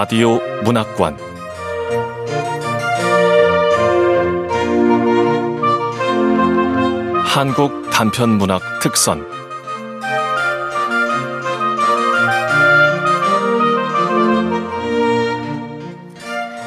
[0.00, 1.18] 라디오 문학관
[7.24, 9.26] 한국 단편 문학 특선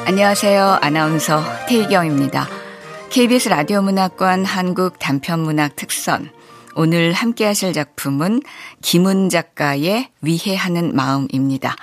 [0.04, 0.80] 안녕하세요.
[0.82, 2.46] 아나운서 태희경입니다.
[3.08, 6.30] KBS 라디오 문학관 한국 단편 문학 특선
[6.74, 8.42] 오늘 함께 하실 작품은
[8.82, 11.76] 김은 작가의 위해하는 마음입니다.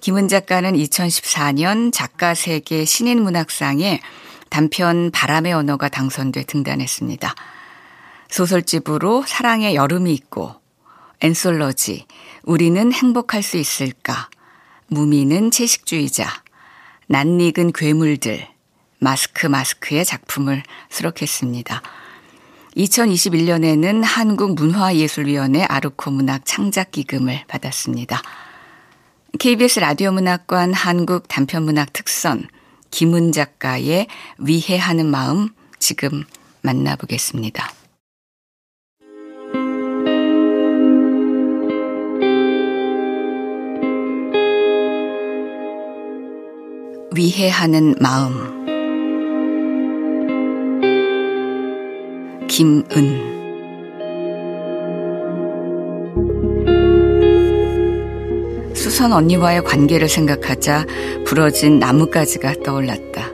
[0.00, 4.00] 김은 작가는 2014년 작가 세계 신인 문학상에
[4.48, 7.34] 단편 바람의 언어가 당선돼 등단했습니다.
[8.30, 10.54] 소설집으로 사랑의 여름이 있고
[11.20, 12.06] 엔솔러지
[12.44, 14.30] 우리는 행복할 수 있을까
[14.86, 16.26] 무미는 채식주의자
[17.06, 18.48] 낯익은 괴물들
[18.98, 21.82] 마스크 마스크의 작품을 수록했습니다.
[22.76, 28.22] 2021년에는 한국문화예술위원회 아르코 문학 창작기금을 받았습니다.
[29.38, 32.46] KBS 라디오 문학관 한국 단편문학 특선
[32.90, 34.06] 김은 작가의
[34.38, 36.24] 위해하는 마음 지금
[36.62, 37.70] 만나보겠습니다.
[47.14, 48.60] 위해하는 마음
[52.48, 53.29] 김은
[59.00, 60.84] 수선 언니와의 관계를 생각하자
[61.24, 63.30] 부러진 나뭇가지가 떠올랐다.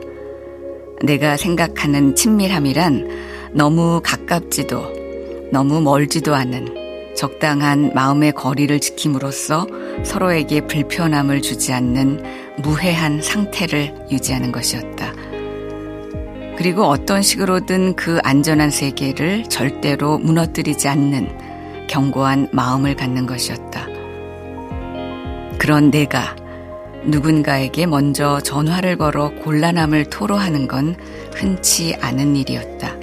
[1.03, 9.67] 내가 생각하는 친밀함이란 너무 가깝지도 너무 멀지도 않은 적당한 마음의 거리를 지킴으로써
[10.05, 12.23] 서로에게 불편함을 주지 않는
[12.63, 15.11] 무해한 상태를 유지하는 것이었다.
[16.57, 23.86] 그리고 어떤 식으로든 그 안전한 세계를 절대로 무너뜨리지 않는 견고한 마음을 갖는 것이었다.
[25.67, 26.33] 그런 내가
[27.03, 30.95] 누군가에게 먼저 전화를 걸어 곤란함을 토로하는 건
[31.35, 32.95] 흔치 않은 일이었다.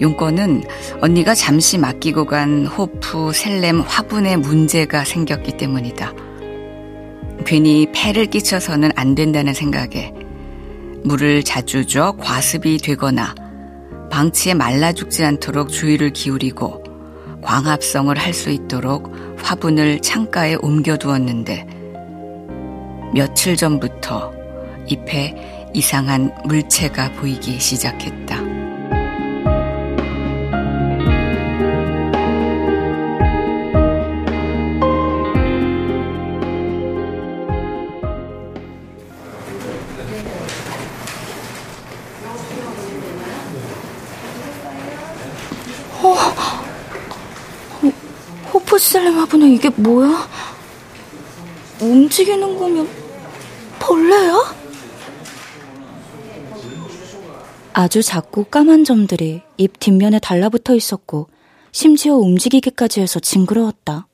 [0.00, 0.62] 용건은
[1.02, 6.14] 언니가 잠시 맡기고 간 호프, 셀렘, 화분에 문제가 생겼기 때문이다.
[7.44, 10.10] 괜히 폐를 끼쳐서는 안 된다는 생각에
[11.04, 13.34] 물을 자주 줘 과습이 되거나
[14.10, 16.83] 방치에 말라 죽지 않도록 주의를 기울이고
[17.44, 21.66] 광합성을 할 수 있도록 화분을 창가에 옮겨두었는데
[23.14, 24.32] 며칠 전부터
[24.88, 28.54] 잎에 이상한 물체가 보이기 시작했다.
[48.74, 50.28] 호프셀렘 화분에 이게 뭐야?
[51.80, 52.88] 움직이는 거면
[53.78, 54.36] 벌레야?
[57.72, 61.28] 아주 작고 까만 점들이 잎 뒷면에 달라붙어 있었고
[61.70, 64.08] 심지어 움직이기까지 해서 징그러웠다.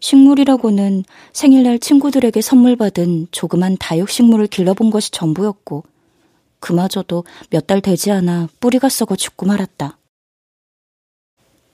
[0.00, 5.84] 식물이라고는 생일날 친구들에게 선물 받은 조그만 다육식물을 길러본 것이 전부였고
[6.58, 9.98] 그마저도 몇 달 되지 않아 뿌리가 썩어 죽고 말았다.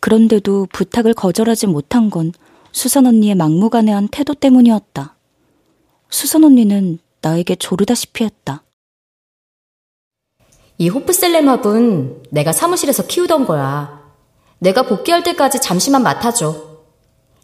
[0.03, 2.33] 그런데도 부탁을 거절하지 못한 건
[2.73, 5.15] 수선 언니의 막무가내한 태도 때문이었다.
[6.11, 8.65] 수선 언니는 나에게 조르다시피 했다.
[10.79, 14.03] 이 호프셀렘합은 내가 사무실에서 키우던 거야.
[14.59, 16.53] 내가 복귀할 때까지 잠시만 맡아줘.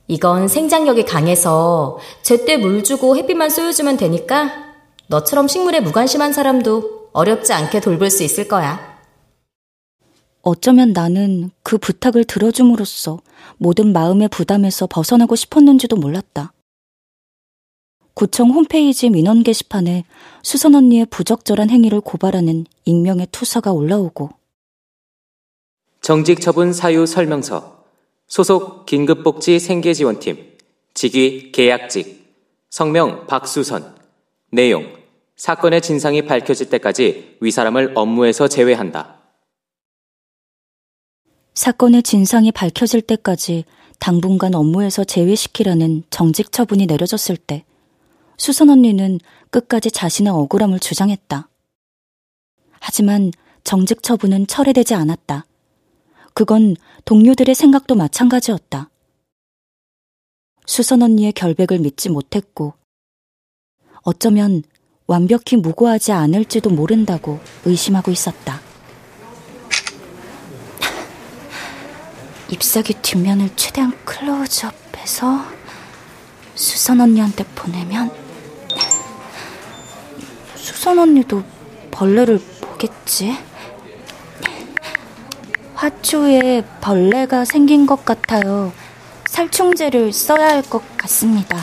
[0.09, 4.51] 이건 생장력이 강해서 제때 물 주고 햇빛만 쏘여주면 되니까
[5.07, 8.88] 너처럼 식물에 무관심한 사람도 어렵지 않게 돌볼 수 있을 거야.
[10.48, 13.20] 어쩌면 나는 그 부탁을 들어줌으로써
[13.59, 16.54] 모든 마음의 부담에서 벗어나고 싶었는지도 몰랐다.
[18.14, 20.04] 구청 홈페이지 민원 게시판에
[20.42, 24.30] 수선 언니의 부적절한 행위를 고발하는 익명의 투서가 올라오고.
[26.00, 27.84] 정직 처분 사유 설명서.
[28.27, 30.56] 소속 긴급복지 생계지원팀.
[30.94, 32.27] 직위 계약직.
[32.71, 33.97] 성명 박수선.
[34.51, 34.97] 내용.
[35.36, 39.17] 사건의 진상이 밝혀질 때까지 위 사람을 업무에서 제외한다.
[41.59, 43.65] 사건의 진상이 밝혀질 때까지
[43.99, 47.65] 당분간 업무에서 제외시키라는 정직 처분이 내려졌을 때
[48.37, 49.19] 수선 언니는
[49.51, 51.49] 끝까지 자신의 억울함을 주장했다.
[52.78, 53.33] 하지만
[53.65, 55.47] 정직 처분은 철회되지 않았다.
[56.33, 58.91] 그건 동료들의 생각도 마찬가지였다.
[60.65, 62.75] 수선 언니의 결백을 믿지 못했고
[64.03, 64.63] 어쩌면
[65.09, 68.67] 완벽히 무고하지 않을지도 모른다고 의심하고 있었다.
[72.50, 75.45] 잎사귀 뒷면을 최대한 클로즈업해서
[76.54, 78.10] 수선 언니한테 보내면
[80.56, 81.42] 수선 언니도
[81.91, 83.36] 벌레를 보겠지?
[85.74, 88.72] 화초에 벌레가 생긴 것 같아요.
[89.28, 91.56] 살충제를 써야 할 것 같습니다.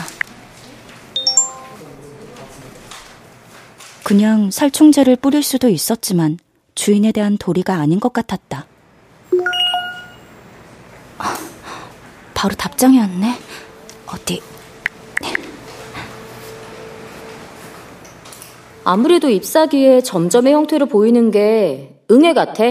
[4.02, 6.38] 그냥 살충제를 뿌릴 수도 있었지만
[6.74, 8.66] 주인에 대한 도리가 아닌 것 같았다.
[12.34, 13.34] 바로 답장이 왔네.
[14.06, 14.42] 어디?
[18.84, 22.64] 아무래도 잎사귀에 점점의 형태로 보이는 게 응애 같아.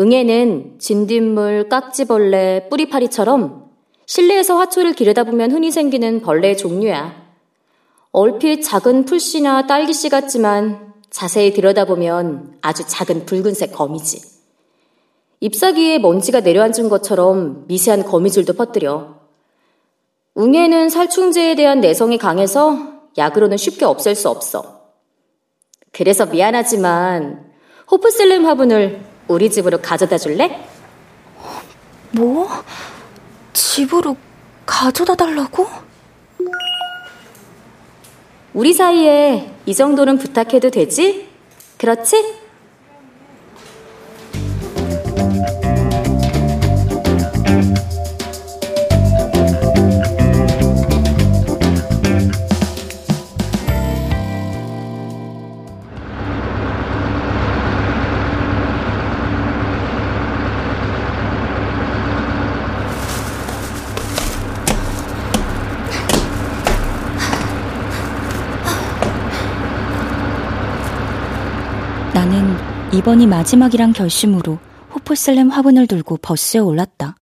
[0.00, 3.70] 응애는 진딧물, 깍지벌레, 뿌리파리처럼
[4.06, 7.22] 실내에서 화초를 기르다 보면 흔히 생기는 벌레의 종류야.
[8.10, 14.41] 얼핏 작은 풀씨나 딸기씨 같지만 자세히 들여다보면 아주 작은 붉은색 거미지.
[15.42, 19.16] 잎사귀에 먼지가 내려앉은 것처럼 미세한 거미줄도 퍼뜨려.
[20.36, 22.78] 웅에는 살충제에 대한 내성이 강해서
[23.18, 24.82] 약으로는 쉽게 없앨 수 없어.
[25.90, 27.50] 그래서 미안하지만
[27.90, 30.64] 호프슬램 화분을 우리 집으로 가져다 줄래?
[32.12, 32.48] 뭐?
[33.52, 34.16] 집으로
[34.64, 35.66] 가져다 달라고?
[38.54, 41.28] 우리 사이에 이 정도는 부탁해도 되지?
[41.78, 42.41] 그렇지?
[72.94, 74.58] 이번이 마지막이란 결심으로
[74.94, 77.16] 호프슬램 화분을 들고 버스에 올랐다.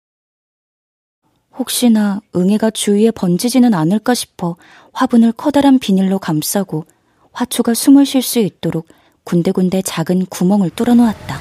[1.58, 4.56] 혹시나 응애가 주위에 번지지는 않을까 싶어
[4.92, 6.84] 화분을 커다란 비닐로 감싸고
[7.32, 8.86] 화초가 숨을 쉴 수 있도록
[9.24, 11.40] 군데군데 작은 구멍을 뚫어 놓았다.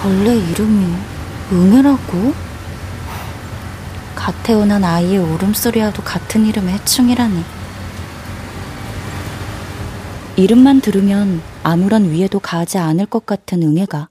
[0.00, 0.86] 벌레 이름이
[1.52, 2.34] 응애라고?
[4.16, 7.61] 갓 태어난 아이의 울음소리와도 같은 이름의 해충이라니.
[10.36, 14.08] 이름만 들으면 아무런 위에도 가하지 않을 것 같은 응애가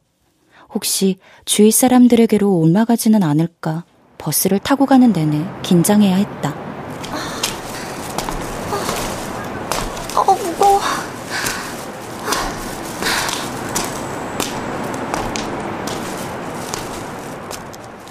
[0.74, 3.86] 혹시 주위 사람들에게로 옮아가지는 않을까
[4.20, 6.56] 버스를 타고 가는 내내 긴장해야 했다.
[10.16, 10.80] 어, 무거워.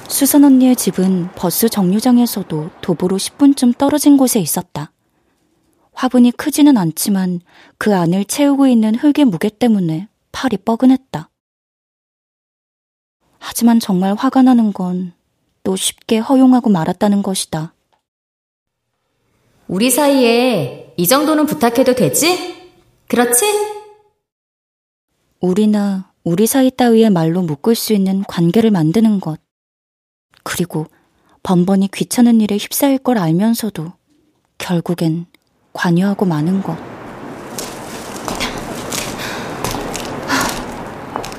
[0.09, 4.91] 수선 언니의 집은 버스 정류장에서도 도보로 10분쯤 떨어진 곳에 있었다.
[6.01, 7.41] 화분이 크지는 않지만
[7.79, 11.31] 그 안을 채우고 있는 흙의 무게 때문에 팔이 뻐근했다.
[13.39, 15.21] 하지만 정말 화가 나는 건
[15.63, 17.75] 또 쉽게 허용하고 말았다는 것이다.
[19.69, 22.73] 우리 사이에 이 정도는 부탁해도 되지?
[23.07, 23.45] 그렇지?
[25.41, 29.41] 우리나 우리 사이 따위의 말로 묶을 수 있는 관계를 만드는 것.
[30.43, 30.87] 그리고
[31.43, 33.93] 번번이 귀찮은 일에 휩싸일 걸 알면서도
[34.59, 35.27] 결국엔
[35.73, 36.77] 관여하고 마는 것.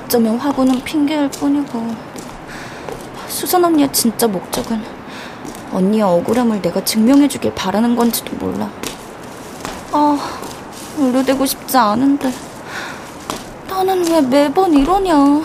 [0.05, 1.95] 어쩌면 화분은 핑계일 뿐이고
[3.27, 4.81] 수선 언니의 진짜 목적은
[5.71, 8.69] 언니의 억울함을 내가 증명해주길 바라는 건지도 몰라.
[9.93, 10.17] 아,
[10.97, 12.31] 의료되고 싶지 않은데
[13.69, 15.41] 나는 왜 매번 이러냐.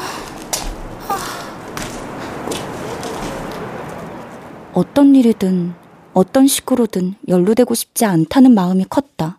[4.73, 5.75] 어떤 일이든
[6.17, 9.39] 어떤 식으로든 연루되고 싶지 않다는 마음이 컸다.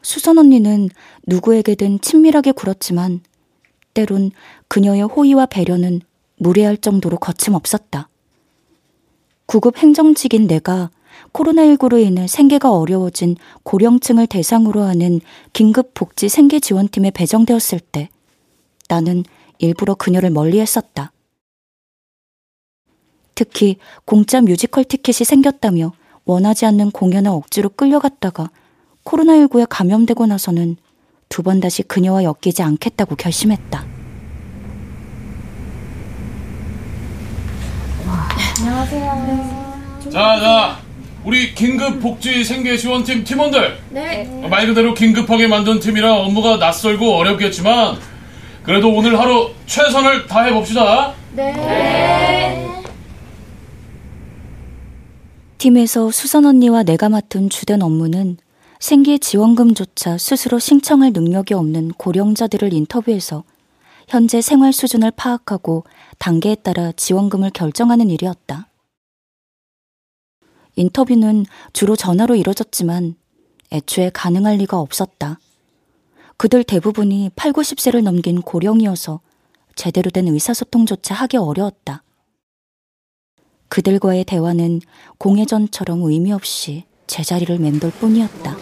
[0.00, 0.88] 수선 언니는
[1.26, 3.20] 누구에게든 친밀하게 굴었지만
[3.92, 4.30] 때론
[4.68, 6.00] 그녀의 호의와 배려는
[6.38, 8.08] 무례할 정도로 거침없었다.
[9.44, 10.88] 구급 행정직인 내가
[11.34, 15.20] 코로나19로 인해 생계가 어려워진 고령층을 대상으로 하는
[15.52, 18.08] 긴급 복지 생계 지원팀에 배정되었을 때
[18.88, 19.22] 나는
[19.58, 21.12] 일부러 그녀를 멀리 했었다.
[23.38, 25.92] 특히 공짜 뮤지컬 티켓이 생겼다며
[26.24, 28.50] 원하지 않는 공연에 억지로 끌려갔다가
[29.04, 30.76] 코로나19에 감염되고 나서는
[31.28, 33.84] 두 번 다시 그녀와 엮이지 않겠다고 결심했다.
[40.10, 40.78] 자, 자,
[41.22, 43.78] 우리 긴급 복지 생계 지원팀 팀원들.
[43.90, 44.24] 네.
[44.50, 47.98] 말 그대로 긴급하게 만든 팀이라 업무가 낯설고 어렵겠지만
[48.64, 51.12] 그래도 오늘 하루 최선을 다해 봅시다.
[55.58, 58.36] 팀에서 수선 언니와 내가 맡은 주된 업무는
[58.78, 63.42] 생계 지원금조차 스스로 신청할 능력이 없는 고령자들을 인터뷰해서
[64.06, 65.82] 현재 생활 수준을 파악하고
[66.18, 68.68] 단계에 따라 지원금을 결정하는 일이었다.
[70.76, 73.16] 인터뷰는 주로 전화로 이뤄졌지만
[73.72, 75.40] 애초에 가능할 리가 없었다.
[76.36, 79.20] 그들 대부분이 8, 90세를 넘긴 고령이어서
[79.74, 82.04] 제대로 된 의사소통조차 하기 어려웠다.
[83.68, 84.80] 그들과의 대화는
[85.18, 88.56] 공회전처럼 의미 없이 제자리를 맴돌 뿐이었다.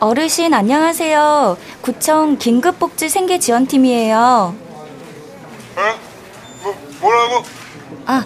[0.00, 1.58] 어르신 안녕하세요.
[1.82, 4.54] 구청 긴급복지 생계지원팀이에요.
[5.76, 5.80] 에?
[6.62, 7.44] 뭐, 뭐라고?
[8.06, 8.24] 아,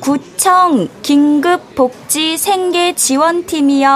[0.00, 3.88] 구청 긴급복지 생계지원팀이요.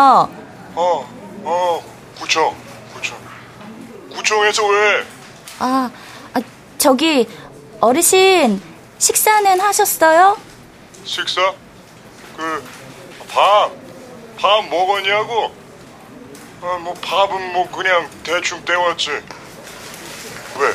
[0.76, 1.08] 어,
[1.44, 1.82] 어,
[2.20, 2.54] 구청,
[2.94, 3.18] 구청.
[4.14, 5.04] 구청에서 왜?
[5.58, 5.90] 아,
[6.34, 6.40] 아
[6.78, 7.26] 저기
[7.80, 8.60] 어르신
[8.98, 10.36] 식사는 하셨어요?
[11.04, 11.54] 식사?
[12.36, 12.64] 그,
[13.30, 13.70] 밥,
[14.38, 15.52] 밥 먹었냐고?
[16.62, 19.10] 아, 뭐 밥은 뭐 그냥 대충 때웠지.
[19.10, 20.74] 왜?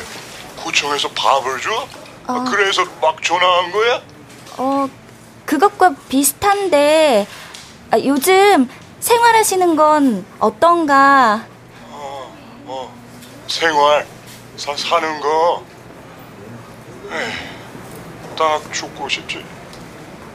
[0.56, 1.86] 구청에서 밥을 줘?
[2.26, 2.44] 아, 어.
[2.50, 4.02] 그래서 막 전화한 거야?
[4.56, 4.88] 어,
[5.44, 7.26] 그것과 비슷한데
[7.90, 8.68] 아, 요즘
[9.00, 11.44] 생활하시는 건 어떤가?
[11.90, 12.94] 어, 어,
[13.48, 14.06] 생활,
[14.56, 15.62] 사, 사는 거.
[17.12, 17.32] 에이,
[18.36, 19.44] 딱 죽고 싶지.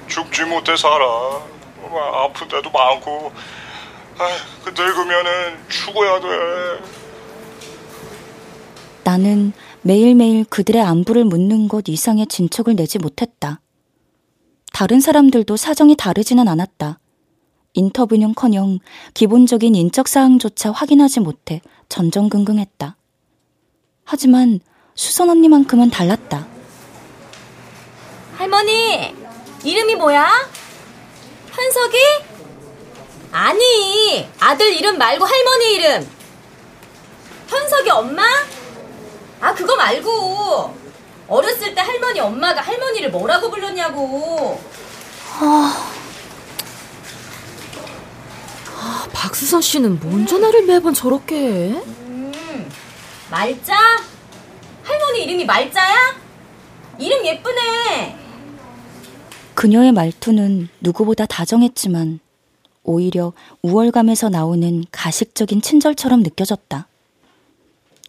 [0.07, 1.05] 죽지 못해 살아.
[1.81, 3.31] 뭐, 아픈 데도 많고.
[4.17, 4.27] 아,
[4.63, 6.27] 그 늙으면은 죽어야 돼.
[9.03, 13.61] 나는 매일매일 그들의 안부를 묻는 것 이상의 진척을 내지 못했다.
[14.73, 16.99] 다른 사람들도 사정이 다르지는 않았다.
[17.73, 18.79] 인터뷰는커녕
[19.13, 22.97] 기본적인 인적 사항조차 확인하지 못해 전전긍긍했다.
[24.03, 24.59] 하지만
[24.95, 26.58] 수선 언니만큼은 달랐다.
[28.39, 29.13] 할머니,
[29.65, 30.49] 이름이 뭐야?
[31.51, 31.97] 현석이?
[33.33, 36.09] 아니, 아들 이름 말고 할머니 이름.
[37.49, 38.23] 현석이 엄마?
[39.41, 40.73] 아, 그거 말고.
[41.27, 44.63] 어렸을 때 할머니 엄마가 할머니를 뭐라고 불렀냐고.
[45.41, 45.85] 아,
[49.11, 51.73] 박수선 씨는 뭔 전화를 매번 저렇게 해?
[51.73, 52.71] 음,
[53.29, 53.75] 말자?
[54.85, 56.15] 할머니 이름이 말자야?
[56.97, 58.18] 이름 예쁘네.
[59.59, 62.21] 그녀의 말투는 누구보다 다정했지만
[62.83, 66.87] 오히려 우월감에서 나오는 가식적인 친절처럼 느껴졌다.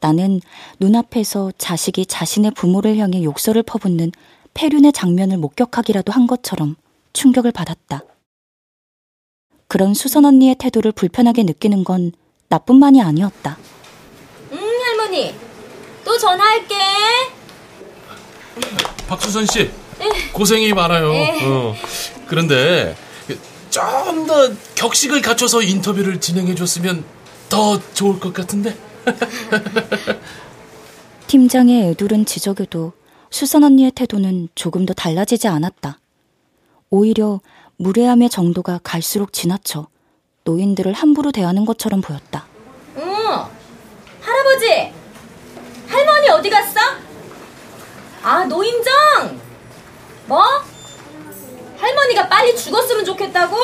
[0.00, 0.40] 나는
[0.78, 4.12] 눈앞에서 자식이 자신의 부모를 향해 욕설을 퍼붓는
[4.54, 6.76] 폐륜의 장면을 목격하기라도 한 것처럼
[7.14, 8.04] 충격을 받았다.
[9.66, 12.12] 그런 수선 언니의 태도를 불편하게 느끼는 건
[12.48, 13.58] 나뿐만이 아니었다.
[14.52, 15.34] 응, 할머니.
[16.04, 16.76] 또 전화할게.
[19.08, 19.79] 박수선 씨
[20.32, 21.10] 고생이 많아요.
[21.12, 21.74] 어.
[22.26, 22.96] 그런데
[23.70, 27.04] 좀 더 격식을 갖춰서 인터뷰를 진행해 줬으면
[27.48, 28.76] 더 좋을 것 같은데.
[31.26, 32.92] 팀장의 애둘은 지적에도
[33.30, 35.98] 수선 언니의 태도는 조금도 달라지지 않았다.
[36.90, 37.40] 오히려
[37.76, 39.88] 무례함의 정도가 갈수록 지나쳐
[40.44, 42.46] 노인들을 함부로 대하는 것처럼 보였다.
[42.96, 43.04] 응.
[44.20, 44.92] 할아버지.
[45.88, 46.80] 할머니 어디 갔어?
[48.22, 49.39] 아, 노인정.
[50.30, 50.44] 뭐?
[51.76, 53.56] 할머니가 빨리 죽었으면 좋겠다고?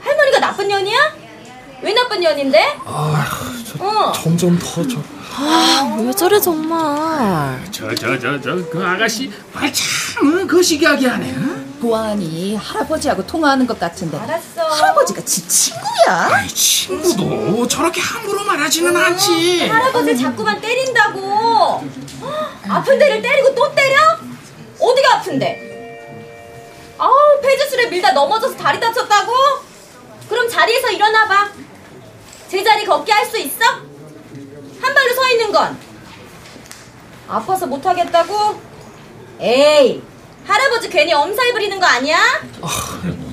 [0.00, 0.98] 할머니가 나쁜 년이야?
[1.82, 2.78] 왜 나쁜 년인데?
[2.86, 3.26] 아,
[3.78, 4.12] 어.
[4.12, 4.98] 점점 더 저.
[5.36, 7.60] 아, 왜 저래 정말.
[7.70, 11.34] 저 저 저 저 그 아가씨 말참 거시기하게 하네.
[11.36, 11.62] 어?
[11.82, 14.62] 보안이 할아버지하고 통화하는 것 같은데 알았어.
[14.62, 16.30] 할아버지가 지 친구야?
[16.32, 19.68] 아이 친구도 저렇게 함부로 말하지는 않지.
[19.68, 21.20] 할아버지 자꾸만 때린다고.
[22.22, 23.96] 헉, 아픈 데를 때리고 또 때려?
[24.82, 25.70] 어디가 아픈데?
[26.98, 27.10] 아우
[27.42, 29.32] 폐주술에 밀다 넘어져서 다리 다쳤다고?
[30.28, 31.50] 그럼 자리에서 일어나봐.
[32.48, 33.64] 제자리 걷기 할 수 있어?
[33.64, 35.78] 한 발로 서 있는 건
[37.28, 38.60] 아파서 못 하겠다고?
[39.40, 40.02] 에이
[40.46, 42.18] 할아버지 괜히 엄살 부리는 거 아니야?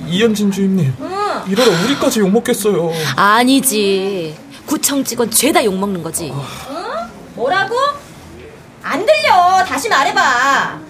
[0.06, 1.42] 이현진 주임님 응.
[1.48, 4.36] 이러다 우리까지 욕 먹겠어요 아니지.
[4.66, 6.32] 구청 직원 죄다 욕 먹는 거지.
[6.32, 7.10] 응?
[7.34, 7.76] 뭐라고?
[8.82, 9.64] 안 들려.
[9.66, 10.80] 다시 말해봐.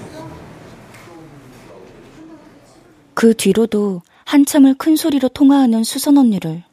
[3.20, 6.64] 그 뒤로도 한참을 큰 소리로 통화하는 수선 언니를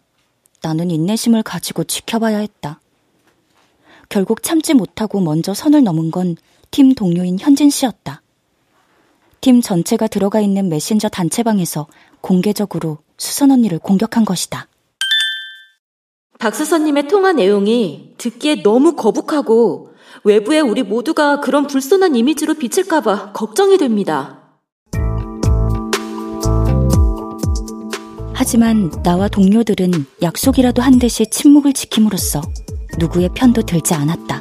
[0.63, 2.80] 나는 인내심을 가지고 지켜봐야 했다.
[4.08, 6.38] 결국 참지 못하고 먼저 선을 넘은 건
[6.72, 8.22] 팀 동료인 현진 씨였다.
[9.42, 11.88] 팀 전체가 들어가 있는 메신저 단체방에서
[12.22, 14.68] 공개적으로 수선 언니를 공격한 것이다.
[16.39, 24.37] 박수선님의 통화 내용이 듣기에 너무 거북하고 외부에 우리 모두가 그런 불손한 이미지로 비칠까봐 걱정이 됩니다.
[28.48, 32.42] 하지만 나와 동료들은 약속이라도 한 듯이 침묵을 지킴으로써
[32.98, 34.39] 누구의 편도 들지 않았다.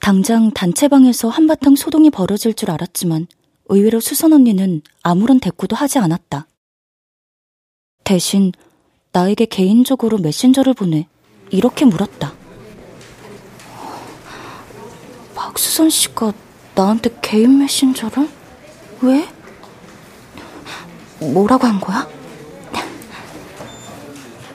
[0.00, 3.28] 당장 단체방에서 한바탕 소동이 벌어질 줄 알았지만
[3.66, 6.48] 의외로 수선 언니는 아무런 대꾸도 하지 않았다.
[8.02, 8.50] 대신
[9.12, 11.06] 나에게 개인적으로 메신저를 보내
[11.52, 12.43] 이렇게 물었다.
[15.34, 16.32] 박수선 씨가
[16.74, 18.28] 나한테 개인 메신저를?
[19.02, 19.28] 왜?
[21.20, 22.08] 뭐라고 한 거야?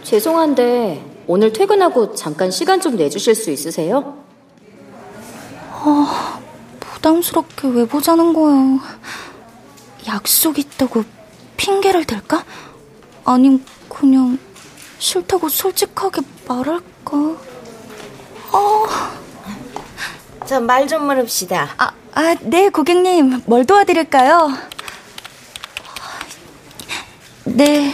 [0.03, 4.23] 죄송한데 오늘 퇴근하고 잠깐 시간 좀 내주실 수 있으세요?
[5.71, 6.39] 아,
[6.79, 8.79] 부담스럽게 왜 보자는 거야.
[10.07, 11.03] 약속 있다고
[11.57, 12.43] 핑계를 댈까?
[13.23, 14.39] 아님 그냥
[14.97, 17.17] 싫다고 솔직하게 말할까?
[18.51, 19.18] 아.
[20.49, 21.75] 저 말 좀 물읍시다.
[21.77, 23.43] 아, 아, 네, 고객님.
[23.45, 24.49] 뭘 도와드릴까요?
[27.45, 27.93] 네.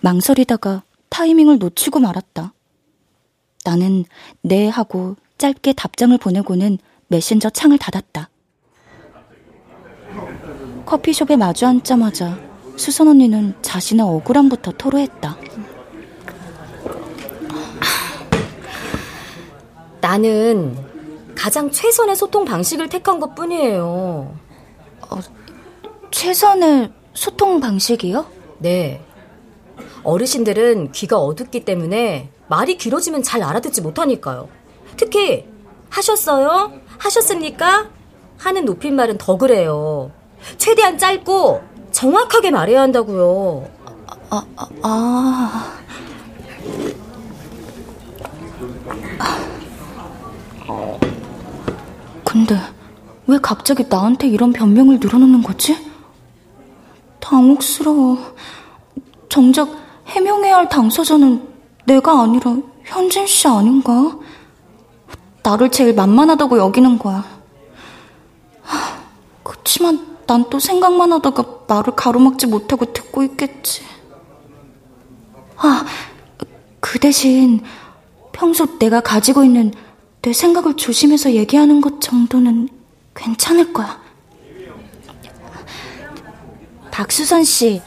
[0.00, 2.54] 망설이다가 타이밍을 놓치고 말았다.
[3.64, 4.04] 나는
[4.40, 8.30] 네 하고 짧게 답장을 보내고는 메신저 창을 닫았다.
[10.86, 12.38] 커피숍에 마주 앉자마자
[12.76, 15.36] 수선 언니는 자신의 억울함부터 토로했다.
[20.02, 20.76] 나는
[21.36, 24.34] 가장 최선의 소통 방식을 택한 것 뿐이에요.
[25.00, 25.18] 어,
[26.10, 28.26] 최선의 소통 방식이요?
[28.58, 29.00] 네.
[30.02, 34.48] 어르신들은 귀가 어둡기 때문에 말이 길어지면 잘 알아듣지 못하니까요.
[34.96, 35.46] 특히
[35.88, 36.72] 하셨어요?
[36.98, 37.88] 하셨습니까?
[38.38, 40.10] 하는 높임말은 더 그래요.
[40.58, 43.70] 최대한 짧고 정확하게 말해야 한다고요.
[44.30, 45.78] 아, 아, 아.
[52.24, 52.58] 근데
[53.26, 55.76] 왜 갑자기 나한테 이런 변명을 늘어놓는 거지?
[57.20, 58.34] 당혹스러워.
[59.28, 59.68] 정작
[60.06, 61.48] 해명해야 할 당사자는
[61.86, 64.18] 내가 아니라 현진 씨 아닌가?
[65.42, 67.24] 나를 제일 만만하다고 여기는 거야.
[69.42, 73.82] 그치만 난 또 생각만 하다가 말을 가로막지 못하고 듣고 있겠지.
[75.56, 75.84] 아,
[76.80, 77.60] 그 대신
[78.32, 79.72] 평소 내가 가지고 있는
[80.22, 82.68] 내 생각을 조심해서 얘기하는 것 정도는
[83.12, 84.00] 괜찮을 거야.
[86.92, 87.82] 박수선 씨,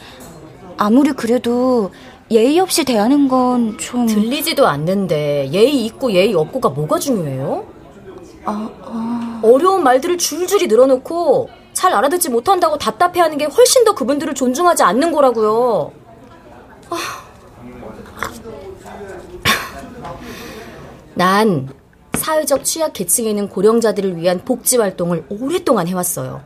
[0.76, 1.90] 아무리 그래도
[2.30, 4.06] 예의 없이 대하는 건 좀.
[4.06, 7.66] 들리지도 않는데 예의 있고 예의 없고가 뭐가 중요해요?
[8.44, 9.40] 아, 아...
[9.42, 15.90] 어려운 말들을 줄줄이 늘어놓고 잘 알아듣지 못한다고 답답해하는 게 훨씬 더 그분들을 존중하지 않는 거라고요.
[16.90, 16.96] 아...
[21.14, 21.70] 난
[22.16, 26.42] 사회적 취약 계층에 있는 고령자들을 위한 복지 활동을 오랫동안 해왔어요.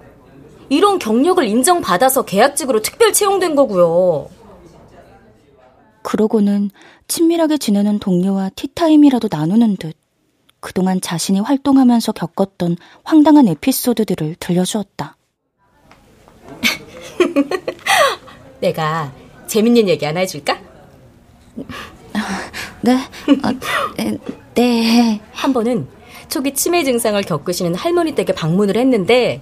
[0.69, 4.29] 이런 경력을 인정받아서 계약직으로 특별 채용된 거고요.
[6.03, 6.71] 그러고는
[7.09, 9.97] 친밀하게 지내는 동료와 티타임이라도 나누는 듯
[10.61, 15.17] 그동안 자신이 활동하면서 겪었던 황당한 에피소드들을 들려주었다.
[18.61, 19.13] 내가
[19.47, 20.61] 재밌는 얘기 하나 해줄까?
[22.83, 25.23] 네, 어, 네.
[25.33, 25.89] 한 번은
[26.29, 29.41] 초기 치매 증상을 겪으시는 할머니 댁에 방문을 했는데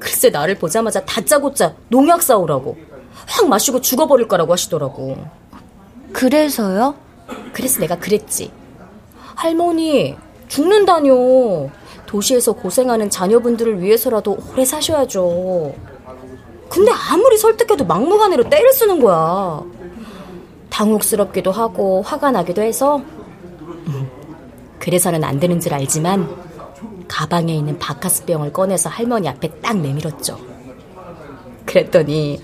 [0.00, 2.76] 글쎄 나를 보자마자 다짜고짜 농약 사오라고
[3.28, 5.16] 확 마시고 죽어버릴 거라고 하시더라고.
[6.12, 6.96] 그래서요?
[7.52, 8.50] 그래서 내가 그랬지.
[9.36, 10.16] 할머니,
[10.48, 11.70] 죽는다뇨.
[12.06, 15.72] 도시에서 고생하는 자녀분들을 위해서라도 오래 사셔야죠.
[16.68, 19.62] 근데 아무리 설득해도 막무가내로 때를 쓰는 거야.
[20.70, 23.17] 당혹스럽기도 하고 화가 나기도 해서 음,
[24.88, 26.34] 그래서는 안 되는 줄 알지만
[27.08, 30.40] 가방에 있는 바카스병을 꺼내서 할머니 앞에 딱 내밀었죠.
[31.66, 32.42] 그랬더니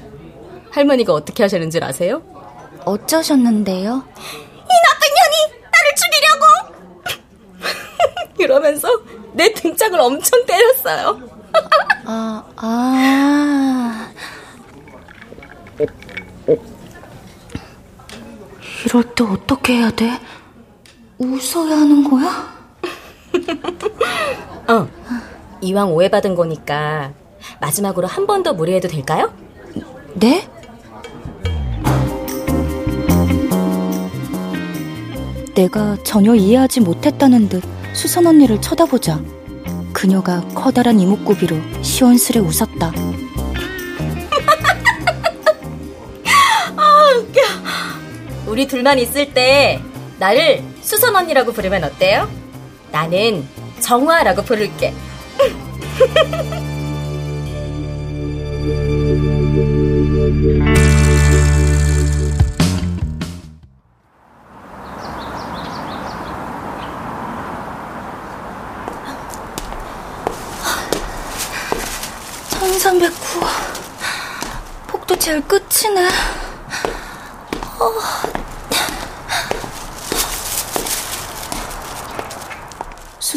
[0.70, 2.20] 할머니가 어떻게 하시는 줄 아세요?
[2.84, 3.94] 어쩌셨는데요?
[3.94, 6.44] 이 나쁜 년이 나를 죽이려고!
[8.36, 8.88] 이러면서
[9.32, 11.18] 내 등짝을 엄청 때렸어요.
[12.04, 14.12] 아, 아.
[18.84, 20.20] 이럴 때 어떻게 해야 돼?
[21.32, 22.54] 웃어야 하는 거야?
[24.68, 24.88] 어.
[25.60, 27.12] 이왕 오해받은 거니까
[27.60, 29.32] 마지막으로 한 번 더 무례해도 될까요?
[30.14, 30.48] 네?
[35.54, 39.20] 내가 전혀 이해하지 못했다는 듯 수선 언니를 쳐다보자
[39.92, 42.90] 그녀가 커다란 이목구비로 시원스레 웃었다.
[46.76, 47.40] 아 웃겨.
[48.50, 49.80] 우리 둘만 있을 때
[50.18, 52.28] 나를 수선 언니라고 부르면 어때요?
[52.90, 53.46] 나는
[53.80, 54.94] 정화라고 부를게.
[72.50, 73.40] 천삼백구
[74.86, 76.08] 폭도 제일 끝이네.
[77.80, 78.23] 어.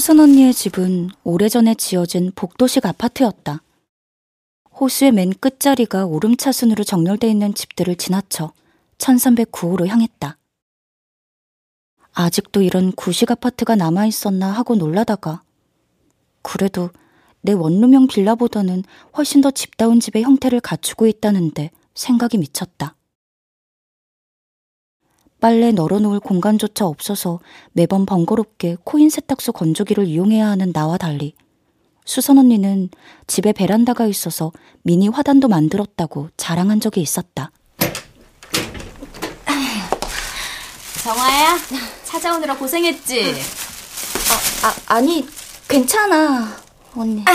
[0.07, 3.61] 수선 언니의 집은 오래전에 지어진 복도식 아파트였다.
[4.79, 8.53] 호수의 맨 끝자리가 오름차순으로 정렬돼 있는 집들을 지나쳐
[8.99, 10.37] 1309호로 향했다.
[12.13, 15.43] 아직도 이런 구식 아파트가 남아있었나 하고 놀라다가
[16.41, 16.89] 그래도
[17.41, 18.85] 내 원룸형 빌라보다는
[19.17, 22.95] 훨씬 더 집다운 집의 형태를 갖추고 있다는데 생각이 미쳤다.
[25.39, 27.39] 빨래 널어놓을 공간조차 없어서
[27.73, 31.33] 매번 번거롭게 코인 세탁소 건조기를 이용해야 하는 나와 달리
[32.05, 32.89] 수선 언니는
[33.27, 37.51] 집에 베란다가 있어서 미니 화단도 만들었다고 자랑한 적이 있었다.
[41.03, 41.57] 정아야,
[42.03, 43.31] 찾아오느라 고생했지?
[43.31, 45.25] 어, 아, 아니,
[45.67, 46.53] 괜찮아,
[46.95, 47.23] 언니.
[47.25, 47.31] 아,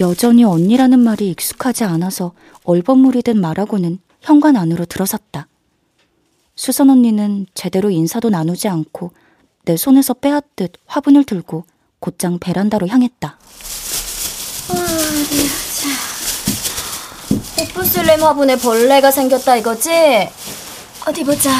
[0.00, 2.32] 여전히 언니라는 말이 익숙하지 않아서
[2.64, 5.46] 얼버무리 듯 말하고는 현관 안으로 들어섰다.
[6.56, 9.12] 수선 언니는 제대로 인사도 나누지 않고
[9.66, 11.64] 내 손에서 빼앗듯 화분을 들고
[12.00, 13.38] 곧장 베란다로 향했다.
[15.78, 15.88] 자.
[17.62, 19.90] 오프슬램 화분에 벌레가 생겼다 이거지?
[21.06, 21.50] 어디 보자.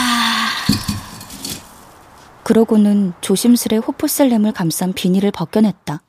[2.43, 6.01] 그러고는 조심스레 호프셀렘을 감싼 비닐을 벗겨냈다.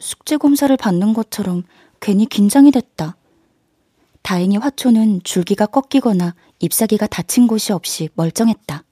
[0.00, 1.62] 숙제 검사를 받는 것처럼
[2.00, 3.16] 괜히 긴장이 됐다.
[4.22, 8.84] 다행히 화초는 줄기가 꺾이거나 잎사귀가 다친 곳이 없이 멀쩡했다.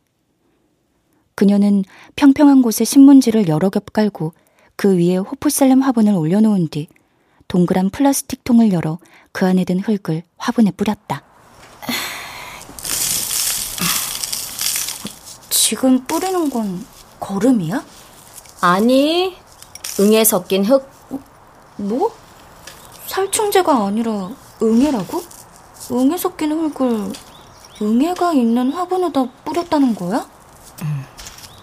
[1.35, 1.85] 그녀는
[2.17, 4.33] 평평한 곳에 신문지를 여러 겹 깔고
[4.77, 6.89] 그 위에 호프셀렘 화분을 올려놓은 뒤
[7.49, 8.99] 동그란 플라스틱 통을 열어
[9.33, 11.23] 그 안에 든 흙을 화분에 뿌렸다.
[15.49, 16.85] 지금 뿌리는 건
[17.21, 17.85] 거름이야?
[18.61, 19.37] 아니,
[20.01, 20.98] 응에 섞인 흙.
[21.79, 22.11] 뭐?
[23.07, 25.23] 살충제가 아니라 응애라고?
[25.93, 27.13] 응애 섞인 흙을
[27.81, 30.29] 응애가 있는 화분에다 뿌렸다는 거야?
[30.83, 31.05] 음,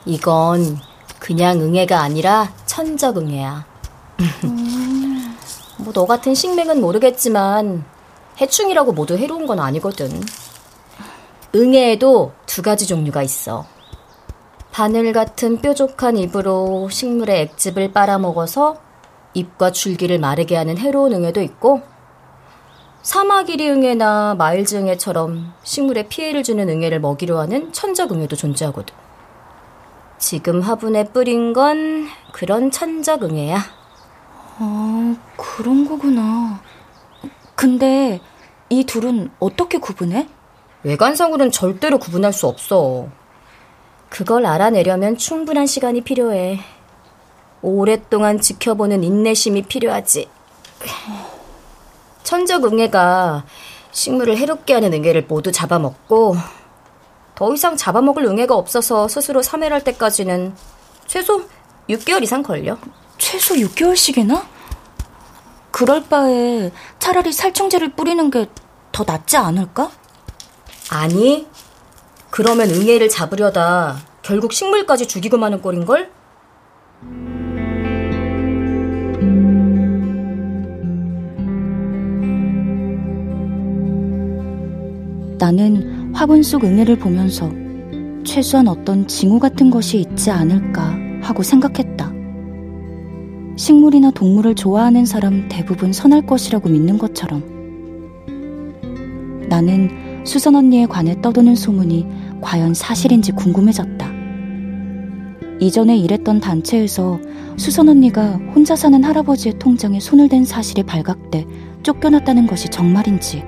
[0.06, 0.80] 이건
[1.20, 3.66] 그냥 응애가 아니라 천적 응애야.
[4.46, 5.38] 음.
[5.78, 7.84] 뭐너 같은 식맥은 모르겠지만
[8.40, 10.24] 해충이라고 모두 해로운 건 아니거든.
[11.54, 13.66] 응애에도 두 가지 종류가 있어.
[14.72, 18.85] 바늘 같은 뾰족한 입으로 식물의 액즙을 빨아먹어서
[19.36, 21.82] 잎과 줄기를 마르게 하는 해로운 응애도 있고
[23.04, 28.96] 사마귀리 응애나 마일즈 응애처럼 식물에 피해를 주는 응애를 먹이려 하는 천적 응애도 존재하거든.
[30.18, 33.60] 지금 화분에 뿌린 건 그런 천적 응애야.
[34.58, 36.60] 아, 그런 거구나.
[37.54, 38.22] 근데
[38.70, 40.28] 이 둘은 어떻게 구분해?
[40.84, 43.08] 외관상으로는 절대로 구분할 수 없어.
[44.10, 46.60] 그걸 알아내려면 충분한 시간이 필요해.
[47.66, 50.30] 오랫동안 지켜보는 인내심이 필요하지.
[52.24, 53.46] 천적 응애가
[53.92, 56.36] 식물을 해롭게 하는 응애를 모두 잡아먹고
[57.36, 60.54] 더 이상 잡아먹을 응애가 없어서 스스로 사멸할 때까지는
[61.08, 61.44] 최소
[61.90, 62.78] 6개월 이상 걸려.
[63.18, 64.44] 최소 6개월씩이나?
[65.72, 68.48] 그럴 바에 차라리 살충제를 뿌리는 게
[68.96, 69.92] 더 낫지 않을까?
[70.90, 71.46] 아니,
[72.30, 76.10] 그러면 응애를 잡으려다 결국 식물까지 죽이고 마는 꼴인걸?
[85.46, 87.52] 나는 화분 속 응애를 보면서
[88.24, 92.12] 최소한 어떤 징후 같은 것이 있지 않을까 하고 생각했다.
[93.56, 97.44] 식물이나 동물을 좋아하는 사람 대부분 선할 것이라고 믿는 것처럼.
[99.48, 102.08] 나는 수선 언니에 관해 떠도는 소문이
[102.42, 104.08] 과연 사실인지 궁금해졌다.
[105.60, 107.20] 이전에 일했던 단체에서
[107.56, 111.46] 수선 언니가 혼자 사는 할아버지의 통장에 손을 댄 사실이 발각돼
[111.84, 113.44] 쫓겨났다는 것이 정말인지,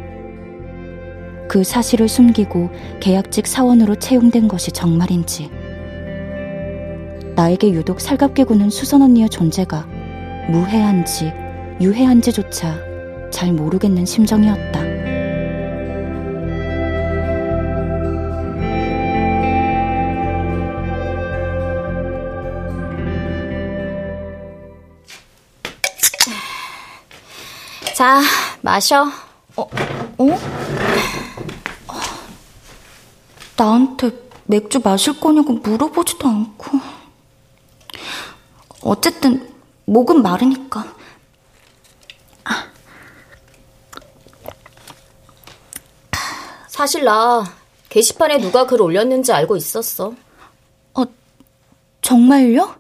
[1.58, 5.50] 그 사실을 숨기고 계약직 사원으로 채용된 것이 정말인지,
[7.36, 9.88] 나에게 유독 살갑게 구는 수선 언니의 존재가
[10.52, 11.34] 무해한지
[11.82, 12.78] 유해한지조차
[13.32, 14.82] 잘 모르겠는 심정이었다.
[27.96, 28.22] 자,
[28.62, 29.06] 마셔.
[29.56, 29.68] 어,
[30.20, 30.57] 어?
[33.58, 34.12] 나한테
[34.46, 36.80] 맥주 마실 거냐고 물어보지도 않고.
[38.82, 39.54] 어쨌든,
[39.86, 40.96] 목은 마르니까.
[46.68, 47.44] 사실 나
[47.90, 50.14] 게시판에 누가 글 올렸는지 알고 있었어.
[50.94, 51.04] 어,
[52.02, 52.76] 정말요?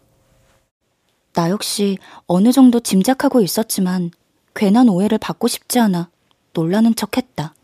[1.33, 4.11] 나 역시 어느 정도 짐작하고 있었지만
[4.53, 6.09] 괜한 오해를 받고 싶지 않아
[6.53, 7.55] 놀라는 척 했다.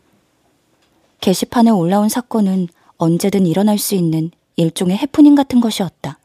[1.20, 6.18] 게시판에 올라온 사건은 언제든 일어날 수 있는 일종의 해프닝 같은 것이었다.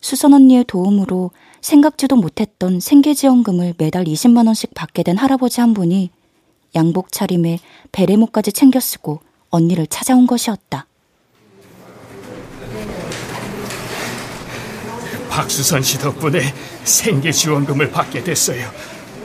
[0.00, 6.10] 수선 언니의 도움으로 생각지도 못했던 생계지원금을 매달 20만원씩 받게 된 할아버지 한 분이
[6.74, 7.60] 양복 차림에
[7.92, 10.86] 베레모까지 챙겨 쓰고 언니를 찾아온 것이었다.
[15.30, 16.42] 박수선 씨 덕분에
[16.84, 18.68] 생계 지원금을 받게 됐어요.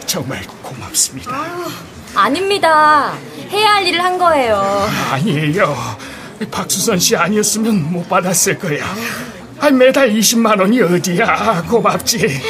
[0.06, 1.32] 정말 고맙습니다.
[2.15, 3.13] 아, 닙니다
[3.52, 4.88] 해야 할 일을 한 거예요.
[5.12, 5.76] 아니에요.
[6.52, 8.86] 박수선 씨 아니었으면 못 받았을 거야.
[9.60, 11.64] 아, 매달 20만 원이 어디야?
[11.68, 12.42] 고맙지.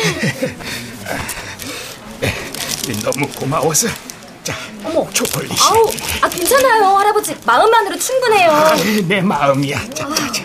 [3.03, 3.87] 너무 고마워서.
[4.43, 5.51] 자, 어머, 초콜릿.
[5.61, 5.89] 아우,
[6.21, 7.35] 아 괜찮아요, 할아버지.
[7.45, 8.49] 마음만으로 충분해요.
[8.51, 8.75] 아,
[9.07, 9.77] 내 마음이야.
[9.93, 10.43] 자, 자, 자.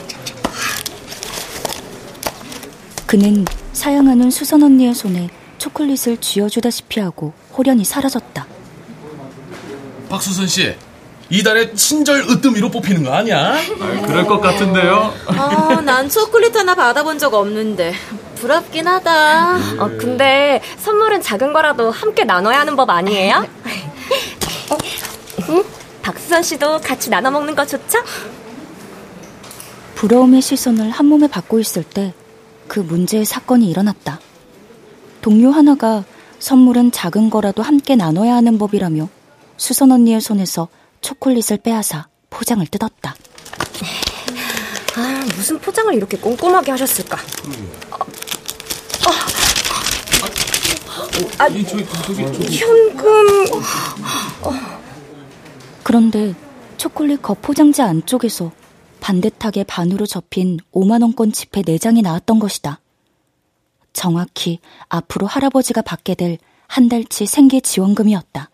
[3.07, 8.47] 그는 사양하는 수선 언니의 손에 초콜릿을 쥐어주다시피 하고 호련히 사라졌다.
[10.13, 10.75] 박수선 씨,
[11.31, 13.55] 이달에 친절 으뜸이로 뽑히는 거 아니야?
[13.57, 15.15] 아, 그럴 것 같은데요.
[15.27, 17.95] 아, 난 초콜릿 하나 받아본 적 없는데
[18.37, 19.57] 부럽긴 하다.
[19.79, 23.47] 어, 근데 선물은 작은 거라도 함께 나눠야 하는 법 아니에요?
[24.71, 24.79] 어?
[25.49, 25.65] 응?
[26.03, 27.99] 박수선 씨도 같이 나눠 먹는 거 좋죠?
[29.95, 32.13] 부러움의 시선을 한 몸에 받고 있을 때
[32.69, 34.19] 그 문제의 사건이 일어났다.
[35.21, 36.05] 동료 하나가
[36.39, 39.11] 선물은 작은 거라도 함께 나눠야 하는 법이라며
[39.57, 40.69] 수선 언니의 손에서
[41.01, 43.15] 초콜릿을 빼앗아 포장을 뜯었다.
[44.97, 47.17] 아, 무슨 포장을 이렇게 꼼꼼하게 하셨을까?
[47.17, 49.11] 어,
[51.39, 53.27] 아, 현금.
[55.83, 56.35] 그런데
[56.77, 58.53] 초콜릿 겉포장지 안쪽에서
[59.01, 62.81] 반듯하게 반으로 접힌 5만원권 지폐 4장이 나왔던 것이다.
[63.93, 66.39] 정확히 앞으로 할아버지가 받게 될
[66.73, 68.49] 한 달치 생계 지원금이었다.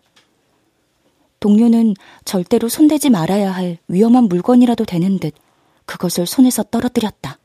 [1.40, 5.34] 동료는 절대로 손대지 말아야 할 위험한 물건이라도 되는 듯
[5.86, 7.38] 그것을 손에서 떨어뜨렸다.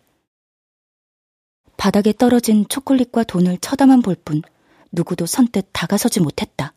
[1.77, 4.41] 바닥에 떨어진 초콜릿과 돈을 쳐다만 볼 뿐
[4.91, 6.73] 누구도 선뜻 다가서지 못했다.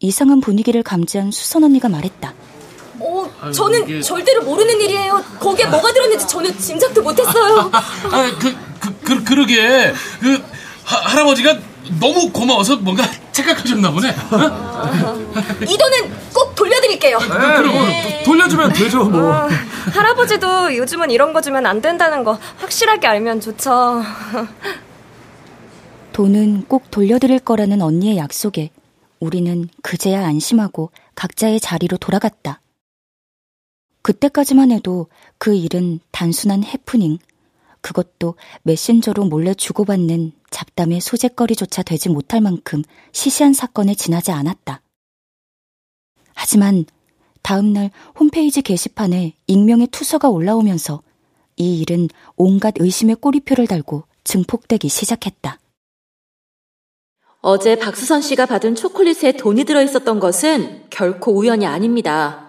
[0.00, 2.34] 이상한 분위기를 감지한 수선 언니가 말했다.
[3.00, 4.00] 어, 저는 이게...
[4.00, 5.22] 절대로 모르는 일이에요.
[5.40, 7.70] 거기에 뭐가 들었는지 저는 짐작도 못했어요.
[7.72, 9.92] 아, 아, 그, 그, 그, 그러게.
[10.20, 10.34] 그,
[10.84, 11.58] 하, 할아버지가
[12.00, 14.10] 너무 고마워서 뭔가 착각하셨나 보네.
[14.10, 14.14] 어?
[15.62, 17.18] 이 돈은 꼭 돌려드릴게요.
[17.18, 18.22] 네, 그럼, 네.
[18.24, 19.30] 돌려주면 되죠, 뭐.
[19.30, 19.48] 어,
[19.92, 24.02] 할아버지도 요즘은 이런 거 주면 안 된다는 거 확실하게 알면 좋죠.
[26.12, 28.70] 돈은 꼭 돌려드릴 거라는 언니의 약속에
[29.20, 32.60] 우리는 그제야 안심하고 각자의 자리로 돌아갔다.
[34.02, 37.18] 그때까지만 해도 그 일은 단순한 해프닝,
[37.80, 44.82] 그것도 메신저로 몰래 주고받는 잡담의 소재거리조차 되지 못할 만큼 시시한 사건에 지나지 않았다.
[46.32, 46.84] 하지만
[47.42, 51.02] 다음날 홈페이지 게시판에 익명의 투서가 올라오면서
[51.56, 55.58] 이 일은 온갖 의심의 꼬리표를 달고 증폭되기 시작했다.
[57.40, 62.46] 어제 박수선 씨가 받은 초콜릿에 돈이 들어 있었던 것은 결코 우연이 아닙니다.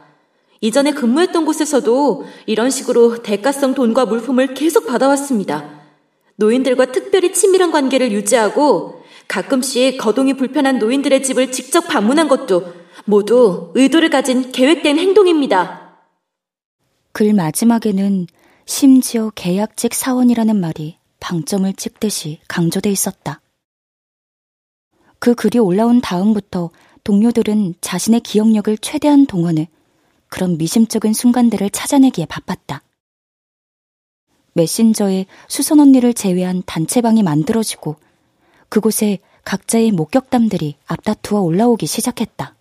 [0.62, 5.85] 이전에 근무했던 곳에서도 이런 식으로 대가성 돈과 물품을 계속 받아왔습니다.
[6.38, 12.74] 노인들과 특별히 친밀한 관계를 유지하고 가끔씩 거동이 불편한 노인들의 집을 직접 방문한 것도
[13.06, 16.00] 모두 의도를 가진 계획된 행동입니다.
[17.12, 18.28] 글 마지막에는
[18.66, 23.42] 심지어 계약직 사원이라는 말이 방점을 찍듯이 강조돼 있었다.
[25.20, 26.72] 그 글이 올라온 다음부터
[27.04, 29.70] 동료들은 자신의 기억력을 최대한 동원해
[30.28, 32.82] 그런 미심쩍은 순간들을 찾아내기에 바빴다.
[34.56, 37.98] 메신저에 수선 언니를 제외한 단체방이 만들어지고
[38.70, 42.56] 그곳에 각자의 목격담들이 앞다투어 올라오기 시작했다.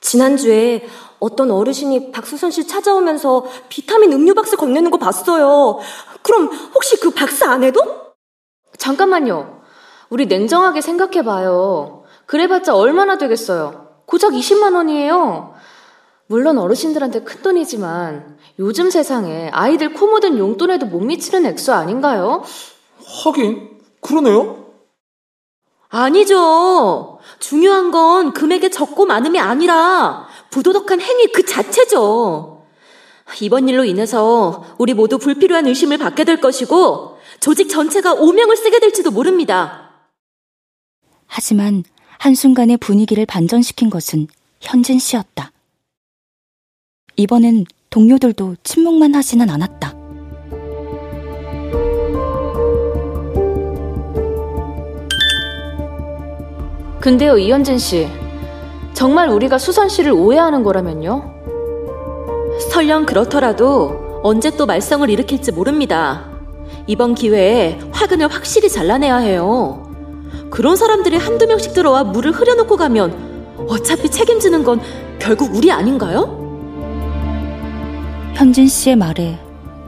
[0.00, 0.84] 지난주에
[1.20, 5.78] 어떤 어르신이 박수선 씨 찾아오면서 비타민 음료 박스 건네는 거 봤어요.
[6.22, 7.80] 그럼 혹시 그 박스 안에도?
[8.78, 9.62] 잠깐만요.
[10.08, 12.04] 우리 냉정하게 생각해봐요.
[12.26, 14.02] 그래봤자 얼마나 되겠어요.
[14.06, 15.54] 고작 20만 원이에요.
[16.30, 22.44] 물론 어르신들한테 큰 돈이지만 요즘 세상에 아이들 코 묻은 용돈에도 못 미치는 액수 아닌가요?
[23.24, 24.64] 하긴 그러네요.
[25.88, 27.18] 아니죠.
[27.40, 32.64] 중요한 건 금액의 적고 많음이 아니라 부도덕한 행위 그 자체죠.
[33.40, 39.10] 이번 일로 인해서 우리 모두 불필요한 의심을 받게 될 것이고 조직 전체가 오명을 쓰게 될지도
[39.10, 40.04] 모릅니다.
[41.26, 41.82] 하지만
[42.18, 44.28] 한순간의 분위기를 반전시킨 것은
[44.60, 45.50] 현진 씨였다.
[47.20, 49.94] 이번엔 동료들도 침묵만 하지는 않았다.
[56.98, 58.08] 근데요, 이현진 씨.
[58.94, 61.34] 정말 우리가 수선 씨를 오해하는 거라면요?
[62.70, 66.24] 설령 그렇더라도 언제 또 말썽을 일으킬지 모릅니다.
[66.86, 69.90] 이번 기회에 화근을 확실히 잘라내야 해요.
[70.48, 74.80] 그런 사람들이 한두 명씩 들어와 물을 흐려놓고 가면 어차피 책임지는 건
[75.18, 76.39] 결국 우리 아닌가요?
[78.34, 79.38] 현진 씨의 말에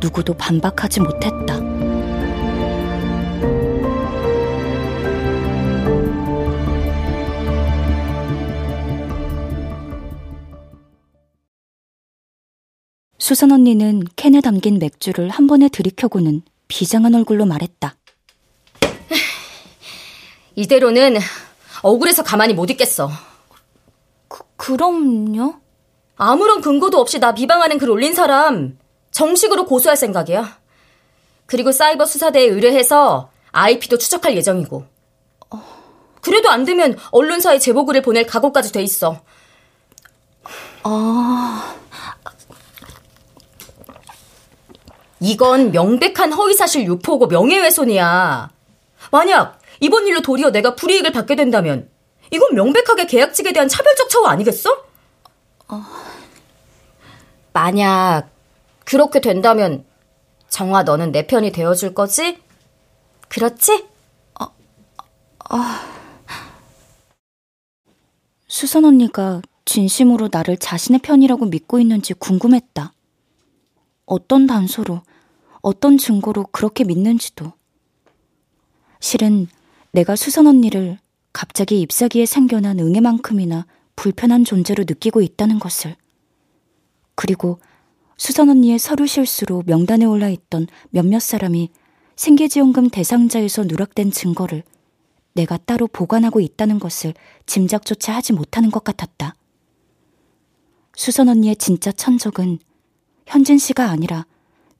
[0.00, 1.72] 누구도 반박하지 못했다.
[13.18, 17.94] 수선 언니는 캔에 담긴 맥주를 한 번에 들이켜고는 비장한 얼굴로 말했다.
[20.57, 21.16] 이대로는
[21.83, 23.11] 억울해서 가만히 못 있겠어.
[24.28, 25.62] 그, 그럼요?
[26.25, 28.79] 아무런 근거도 없이 나 비방하는 글 올린 사람
[29.11, 30.57] 정식으로 고소할 생각이야.
[31.47, 34.87] 그리고 사이버 수사대에 의뢰해서 IP도 추적할 예정이고.
[36.21, 39.21] 그래도 안 되면 언론사에 제보 글을 보낼 각오까지 돼 있어.
[40.85, 41.75] 아...
[45.19, 48.49] 이건 명백한 허위사실 유포고 명예훼손이야.
[49.11, 51.91] 만약 이번 일로 도리어 내가 불이익을 받게 된다면
[52.31, 54.85] 이건 명백하게 계약직에 대한 차별적 처우 아니겠어?
[55.67, 56.12] 어...
[57.53, 58.31] 만약
[58.85, 59.85] 그렇게 된다면
[60.49, 62.38] 정화 너는 내 편이 되어줄 거지?
[63.29, 63.87] 그렇지?
[64.41, 65.59] 어, 어...
[68.47, 72.93] 수선 언니가 진심으로 나를 자신의 편이라고 믿고 있는지 궁금했다.
[74.05, 75.01] 어떤 단서로,
[75.62, 77.53] 어떤 증거로 그렇게 믿는지도.
[79.01, 79.47] 실은
[79.93, 80.99] 내가 수선 언니를
[81.33, 85.97] 갑자기 잎사귀에 생겨난 응애만큼이나 불편한 존재로 느끼고 있다는 것을.
[87.14, 87.61] 그리고
[88.16, 91.70] 수선 언니의 서류 실수로 명단에 올라 있던 몇몇 사람이
[92.16, 94.62] 생계지원금 대상자에서 누락된 증거를
[95.35, 97.14] 내가 따로 보관하고 있다는 것을
[97.46, 99.35] 짐작조차 하지 못하는 것 같았다.
[100.94, 102.59] 수선 언니의 진짜 천적은
[103.27, 104.27] 현진 씨가 아니라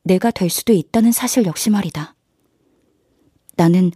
[0.03, 2.15] 내가 될 수도 있다는 사실 역시 말이다.
[3.57, 3.93] 나는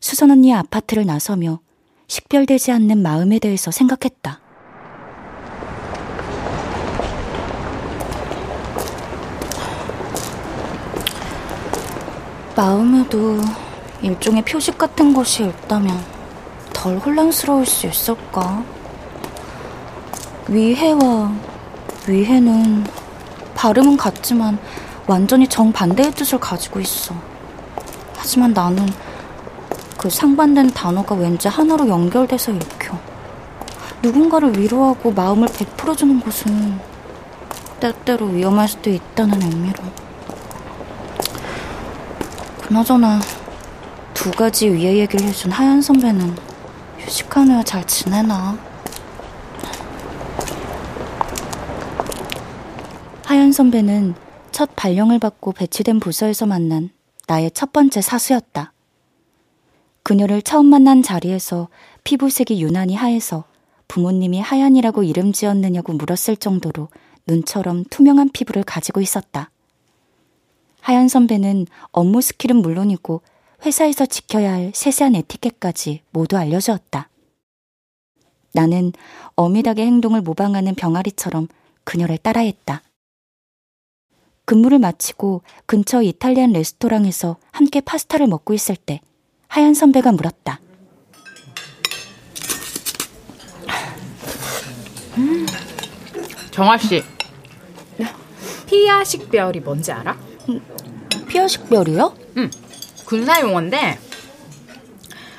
[0.00, 1.60] 수선 언니의 아파트를 나서며
[2.06, 4.40] 식별되지 않는 마음에 대해서 생각했다.
[12.56, 13.40] 마음에도
[14.00, 16.00] 일종의 표식 같은 것이 있다면
[16.72, 18.62] 덜 혼란스러울 수 있을까?
[20.46, 21.32] 위해와
[22.06, 22.84] 위해는
[23.56, 24.58] 발음은 같지만
[25.08, 27.14] 완전히 정반대의 뜻을 가지고 있어.
[28.16, 28.86] 하지만 나는
[29.98, 32.96] 그 상반된 단어가 왠지 하나로 연결돼서 읽혀.
[34.00, 36.78] 누군가를 위로하고 마음을 베풀어주는 것은
[37.80, 40.03] 때때로 위험할 수도 있다는 의미로.
[42.64, 43.20] 그나저나
[44.14, 46.34] 두 가지 위의 얘기를 해준 하얀 선배는
[46.98, 48.56] 휴식한 후에 잘 지내나?
[53.26, 54.14] 하연 선배는
[54.50, 56.88] 첫 발령을 받고 배치된 부서에서 만난
[57.26, 58.72] 나의 첫 번째 사수였다.
[60.02, 61.68] 그녀를 처음 만난 자리에서
[62.04, 63.44] 피부색이 유난히 하얘서
[63.88, 66.88] 부모님이 하얀이라고 이름 지었느냐고 물었을 정도로
[67.26, 69.50] 눈처럼 투명한 피부를 가지고 있었다.
[70.84, 73.22] 하연 선배는 업무 스킬은 물론이고
[73.64, 77.08] 회사에서 지켜야 할 세세한 에티켓까지 모두 알려주었다.
[78.52, 78.92] 나는
[79.34, 81.48] 어미닭의 행동을 모방하는 병아리처럼
[81.84, 82.82] 그녀를 따라했다.
[84.44, 89.00] 근무를 마치고 근처 이탈리안 레스토랑에서 함께 파스타를 먹고 있을 때
[89.48, 90.60] 하얀 선배가 물었다.
[95.16, 95.46] 음,
[96.50, 97.02] 정아 씨,
[98.66, 100.23] 피아 식별이 뭔지 알아?
[101.28, 102.14] 피아 식별이요?
[102.38, 102.50] 응.
[103.04, 103.98] 군사 용어인데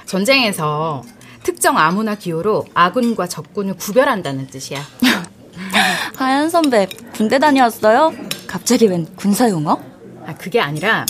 [0.06, 1.04] 전쟁에서
[1.44, 4.82] 특정 아무나 기호로 아군과 적군을 구별한다는 뜻이야.
[6.16, 8.14] 하얀 선배 군대 다녀왔어요?
[8.48, 9.80] 갑자기 웬 군사 용어?
[10.26, 11.06] 아 그게 아니라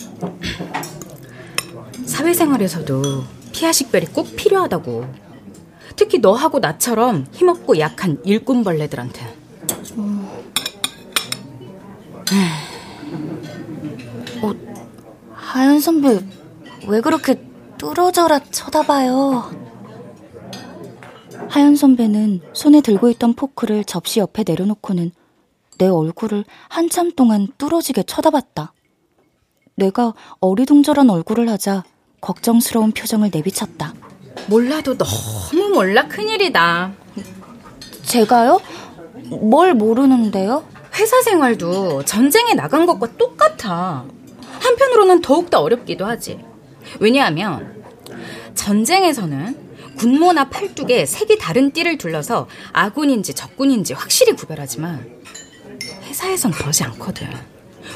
[2.05, 5.25] 사회생활에서도 피아 식별이 꼭 필요하다고.
[5.95, 9.35] 특히 너하고 나처럼 힘없고 약한 일꾼벌레들한테.
[9.97, 10.27] 음.
[15.55, 16.19] 어, 하연 선배
[16.87, 17.41] 왜 그렇게
[17.77, 19.51] 뚫어져라 쳐다봐요?
[21.47, 25.11] 하연 선배는 손에 들고 있던 포크를 접시 옆에 내려놓고는
[25.77, 28.73] 내 얼굴을 한참 동안 뚫어지게 쳐다봤다.
[29.75, 31.83] 내가 어리둥절한 얼굴을 하자
[32.19, 33.93] 걱정스러운 표정을 내비쳤다.
[34.47, 36.93] 몰라도 너무 몰라 큰일이다.
[38.03, 38.59] 제가요?
[39.29, 40.65] 뭘 모르는데요?
[40.95, 44.05] 회사 생활도 전쟁에 나간 것과 똑같아.
[44.65, 46.39] 한편으로는 더욱더 어렵기도 하지.
[46.99, 47.83] 왜냐하면
[48.55, 49.65] 전쟁에서는
[49.97, 55.09] 군모나 팔뚝에 색이 다른 띠를 둘러서 아군인지 적군인지 확실히 구별하지만
[56.03, 57.27] 회사에선 그러지 않거든.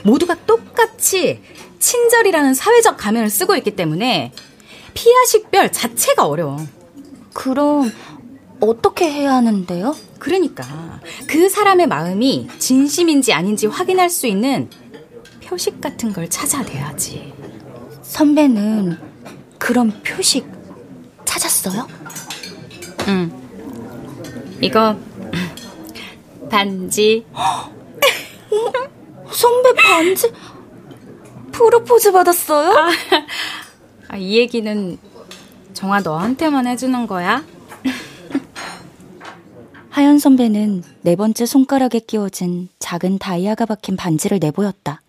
[0.03, 1.41] 모두가 똑같이
[1.79, 4.31] 친절이라는 사회적 가면을 쓰고 있기 때문에
[4.93, 6.59] 피아식별 자체가 어려워.
[7.33, 7.91] 그럼
[8.59, 9.95] 어떻게 해야 하는데요?
[10.19, 14.69] 그러니까 그 사람의 마음이 진심인지 아닌지 확인할 수 있는
[15.49, 17.33] 표식 같은 걸 찾아내야지.
[18.03, 18.99] 선배는
[19.57, 20.45] 그런 표식
[21.25, 21.87] 찾았어요?
[23.07, 23.31] 응.
[24.61, 24.95] 이거
[26.51, 27.25] 반지.
[29.31, 30.31] 선배 반지
[31.51, 32.71] 프로포즈 받았어요?
[32.71, 32.89] 아,
[34.09, 34.97] 아, 이 얘기는
[35.73, 37.43] 정아 너한테만 해주는 거야?
[39.89, 45.01] 하연 선배는 네 번째 손가락에 끼워진 작은 다이아가 박힌 반지를 내보였다.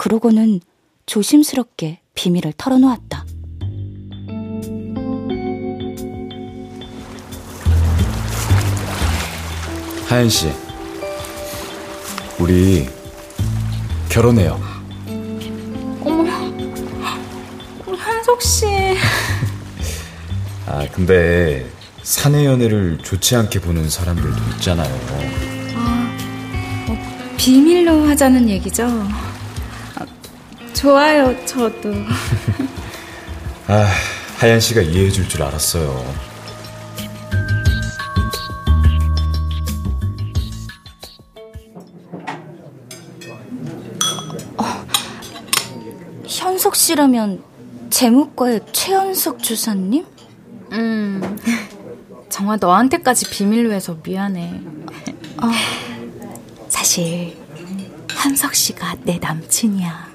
[0.00, 0.60] 그러고는
[1.04, 3.26] 조심스럽게 비밀을 털어놓았다.
[10.06, 10.50] 하연 씨,
[12.38, 12.88] 우리
[14.08, 14.58] 결혼해요.
[16.02, 16.22] 어머,
[17.94, 18.64] 한석 씨.
[20.66, 21.70] 아, 근데
[22.02, 24.90] 사내 연애를 좋지 않게 보는 사람들도 있잖아요.
[25.74, 26.16] 아,
[26.88, 28.88] 어, 비밀로 하자는 얘기죠?
[30.80, 31.92] 아, 좋아요, 저도.
[33.68, 33.86] 아,
[34.38, 36.02] 하연 씨가 이해해 줄 줄 알았어요.
[46.26, 47.42] 현석 씨라면
[47.90, 50.06] 재무과의 최현석 주사님?
[50.72, 51.38] 음,
[52.28, 54.60] 정화 너한테까지 비밀로 해서 미안해.
[55.42, 55.48] 어,
[56.68, 57.36] 사실
[58.10, 60.09] 현석 씨가 내 남친이야.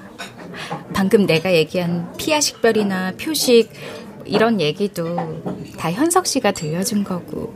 [0.96, 3.70] 방금 내가 얘기한 피아 식별이나 표식
[4.24, 5.42] 이런 얘기도
[5.76, 7.54] 다 현석 씨가 들려준 거고.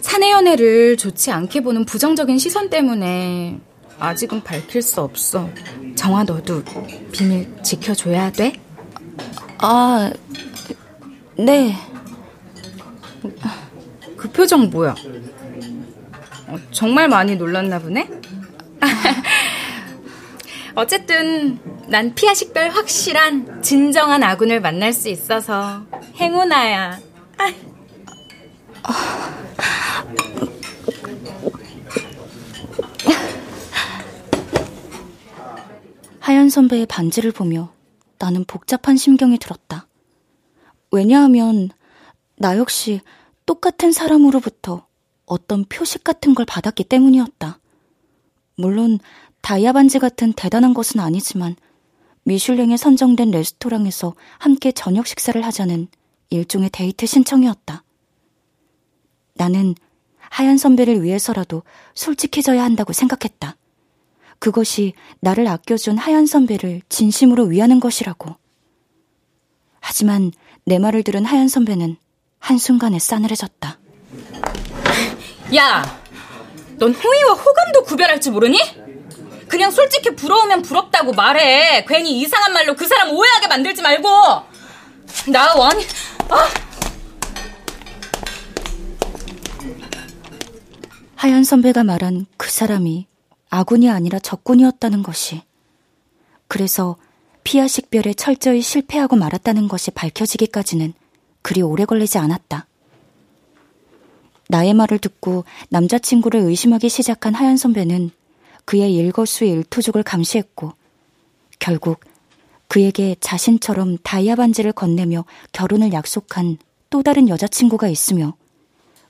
[0.00, 3.60] 사내 연애를 좋지 않게 보는 부정적인 시선 때문에
[4.00, 5.48] 아직은 밝힐 수 없어.
[5.94, 6.64] 정아 너도
[7.12, 8.54] 비밀 지켜줘야 돼?
[9.58, 10.10] 아,
[11.38, 11.76] 네.
[14.16, 14.96] 그 표정 뭐야?
[16.48, 18.10] 어, 정말 많이 놀랐나 보네?
[20.80, 21.58] 어쨌든
[21.88, 26.98] 난 피아 식별 확실한 진정한 아군을 만날 수 있어서 행운아야.
[36.18, 37.74] 하연 선배의 반지를 보며
[38.18, 39.86] 나는 복잡한 심경이 들었다.
[40.90, 41.68] 왜냐하면
[42.36, 43.02] 나 역시
[43.44, 44.86] 똑같은 사람으로부터
[45.26, 47.58] 어떤 표식 같은 걸 받았기 때문이었다.
[48.56, 48.98] 물론
[49.40, 51.56] 다이아 반지 같은 대단한 것은 아니지만
[52.24, 55.88] 미슐랭에 선정된 레스토랑에서 함께 저녁 식사를 하자는
[56.30, 57.82] 일종의 데이트 신청이었다.
[59.34, 59.74] 나는
[60.18, 61.62] 하연 선배를 위해서라도
[61.94, 63.56] 솔직해져야 한다고 생각했다.
[64.38, 68.36] 그것이 나를 아껴준 하얀 선배를 진심으로 위하는 것이라고.
[69.80, 70.30] 하지만
[70.64, 71.96] 내 말을 들은 하얀 선배는
[72.38, 73.78] 한순간에 싸늘해졌다.
[75.56, 76.00] 야!
[76.78, 78.58] 넌 호의와 호감도 구별할 줄 모르니?
[79.50, 81.84] 그냥 솔직히 부러우면 부럽다고 말해.
[81.86, 84.08] 괜히 이상한 말로 그 사람 오해하게 만들지 말고.
[85.26, 85.76] 나 원,
[86.28, 86.48] 아!
[91.16, 93.08] 하얀 선배가 말한 그 사람이
[93.50, 95.42] 아군이 아니라 적군이었다는 것이.
[96.46, 96.96] 그래서
[97.42, 100.94] 피아 식별에 철저히 실패하고 말았다는 것이 밝혀지기까지는
[101.42, 102.66] 그리 오래 걸리지 않았다.
[104.48, 108.12] 나의 말을 듣고 남자친구를 의심하기 시작한 하얀 선배는
[108.70, 110.74] 그의 일거수일투족을 감시했고
[111.58, 111.98] 결국
[112.68, 116.56] 그에게 자신처럼 다이아 반지를 건네며 결혼을 약속한
[116.88, 118.36] 또 다른 여자친구가 있으며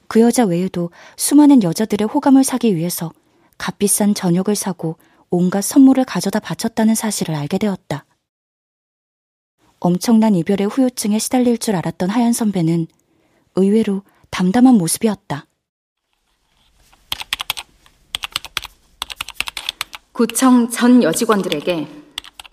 [0.09, 3.13] 그 여자 외에도 수많은 여자들의 호감을 사기 위해서
[3.59, 4.97] 값비싼 저녁을 사고
[5.29, 8.07] 온갖 선물을 가져다 바쳤다는 사실을 알게 되었다.
[9.79, 12.87] 엄청난 이별의 후유증에 시달릴 줄 알았던 하얀 선배는
[13.57, 15.45] 의외로 담담한 모습이었다.
[20.21, 21.89] 구청 전 여직원들에게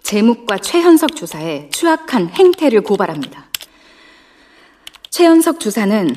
[0.01, 3.47] 제묵과 최현석 주사의 추악한 행태를 고발합니다.
[5.09, 6.15] 최현석 주사는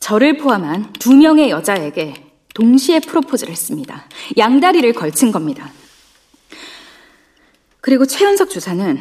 [0.00, 2.14] 저를 포함한 두 명의 여자에게
[2.54, 4.06] 동시에 프로포즈를 했습니다.
[4.38, 5.70] 양다리를 걸친 겁니다.
[7.82, 8.98] 그리고 최현석 주사는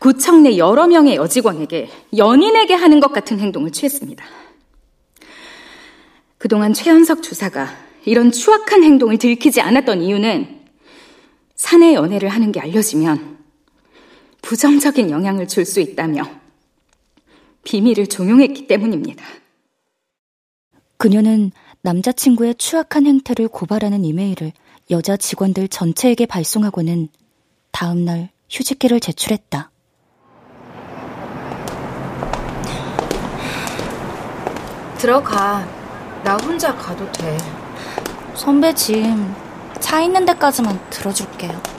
[0.00, 4.24] 구청 내 여러 명의 여직원에게 연인에게 하는 것 같은 행동을 취했습니다.
[6.38, 7.68] 그동안 최현석 주사가
[8.04, 10.57] 이런 추악한 행동을 들키지 않았던 이유는
[11.58, 13.36] 사내 연애를 하는 게 알려지면
[14.42, 16.22] 부정적인 영향을 줄 수 있다며
[17.64, 19.22] 비밀을 종용했기 때문입니다.
[20.96, 21.50] 그녀는
[21.82, 24.52] 남자친구의 추악한 행태를 고발하는 이메일을
[24.90, 27.08] 여자 직원들 전체에게 발송하고는
[27.72, 29.70] 다음날 휴직기를 제출했다.
[34.96, 35.68] 들어가.
[36.24, 37.36] 나 혼자 가도 돼.
[38.34, 39.34] 선배 짐,
[39.80, 41.78] 차 있는 데까지만 들어줄게요.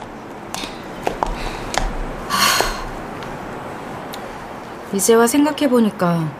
[4.92, 6.32] 이제와 생각해보니까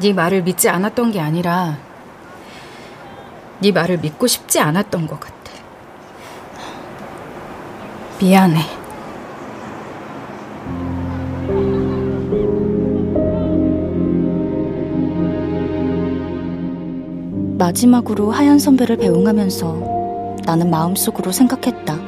[0.00, 1.76] 네 말을 믿지 않았던 게 아니라
[3.60, 5.34] 네 말을 믿고 싶지 않았던 것 같아.
[8.20, 8.78] 미안해.
[17.58, 19.87] 마지막으로 하얀 선배를 배웅하면서
[20.48, 21.98] 나는 마음속으로 생각했다.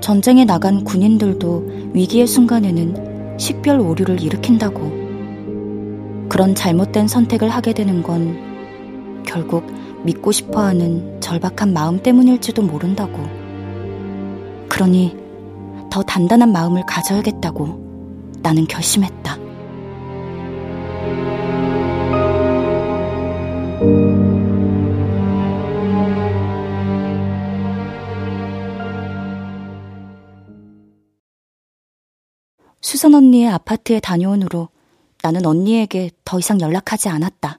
[0.00, 4.92] 전쟁에 나간 군인들도 위기의 순간에는 식별 오류를 일으킨다고.
[6.28, 9.66] 그런 잘못된 선택을 하게 되는 건 결국
[10.04, 13.24] 믿고 싶어 하는 절박한 마음 때문일지도 모른다고.
[14.68, 15.16] 그러니
[15.90, 19.43] 더 단단한 마음을 가져야겠다고 나는 결심했다.
[33.04, 34.70] 수선 언니의 아파트에 다녀온 후로
[35.22, 37.58] 나는 언니에게 더 이상 연락하지 않았다.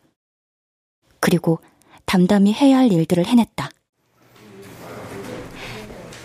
[1.19, 1.59] 그리고
[2.05, 3.69] 담담히 해야 할 일들을 해냈다.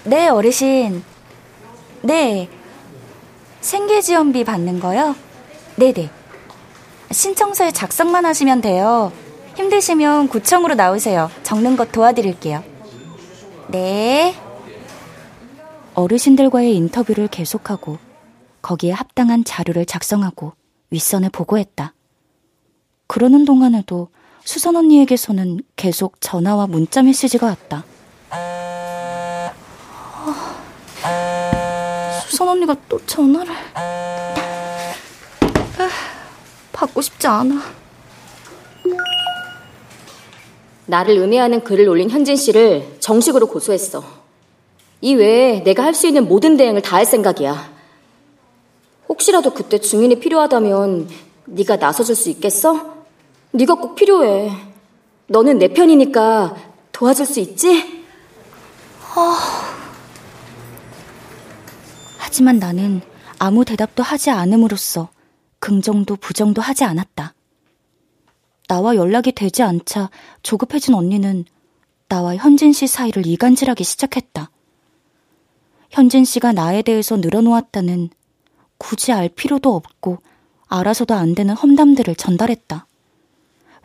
[0.05, 1.03] 네, 어르신.
[2.01, 2.49] 네.
[3.61, 5.15] 생계지원비 받는 거요?
[5.77, 6.09] 네네.
[7.11, 9.13] 신청서에 작성만 하시면 돼요.
[9.57, 11.31] 힘드시면 구청으로 나오세요.
[11.43, 12.65] 적는 것 도와드릴게요.
[13.69, 14.35] 네.
[15.93, 18.10] 어르신들과의 인터뷰를 계속하고
[18.63, 20.53] 거기에 합당한 자료를 작성하고
[20.91, 21.95] 윗선에 보고했다.
[23.07, 24.09] 그러는 동안에도
[24.45, 27.85] 수선 언니에게서는 계속 전화와 문자 메시지가 왔다.
[32.27, 33.53] 수선 언니가 또 전화를.
[36.73, 37.61] 받고 싶지 않아.
[40.87, 44.03] 나를 음해하는 글을 올린 현진 씨를 정식으로 고소했어.
[45.03, 47.80] 이 외에 내가 할 수 있는 모든 대응을 다 할 생각이야.
[49.11, 51.09] 혹시라도 그때 증인이 필요하다면
[51.47, 53.05] 네가 나서줄 수 있겠어?
[53.51, 54.53] 네가 꼭 필요해.
[55.27, 56.57] 너는 내 편이니까
[56.93, 58.05] 도와줄 수 있지?
[59.17, 59.35] 어...
[62.19, 63.01] 하지만 나는
[63.41, 65.09] 아무 대답도 하지 않음으로써
[65.59, 67.35] 긍정도 부정도 하지 않았다.
[68.69, 70.11] 나와 연락이 되지 않자
[70.45, 71.47] 조급해진 언니는
[72.09, 74.51] 나와 현진 씨 사이를 이간질하기 시작했다.
[75.91, 78.11] 현진 씨가 나에 대해서 늘어놓았다는
[78.81, 80.19] 굳이 알 필요도 없고
[80.67, 82.87] 알아서도 안 되는 험담들을 전달했다.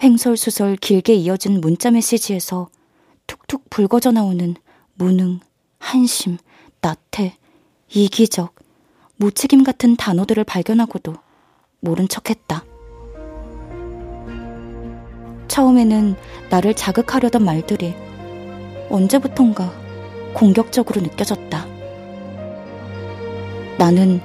[0.01, 2.69] 횡설수설 길게 이어진 문자 메시지에서
[3.27, 4.55] 툭툭 불거져 나오는
[4.93, 5.41] 무능,
[5.79, 6.37] 한심,
[6.79, 7.35] 나태,
[7.89, 8.55] 이기적,
[9.17, 11.13] 무책임 같은 단어들을 발견하고도
[11.81, 12.63] 모른 척 했다.
[15.49, 16.15] 처음에는
[16.49, 17.93] 나를 자극하려던 말들이
[18.89, 19.73] 언제부턴가
[20.33, 21.65] 공격적으로 느껴졌다.
[23.77, 24.21] 나는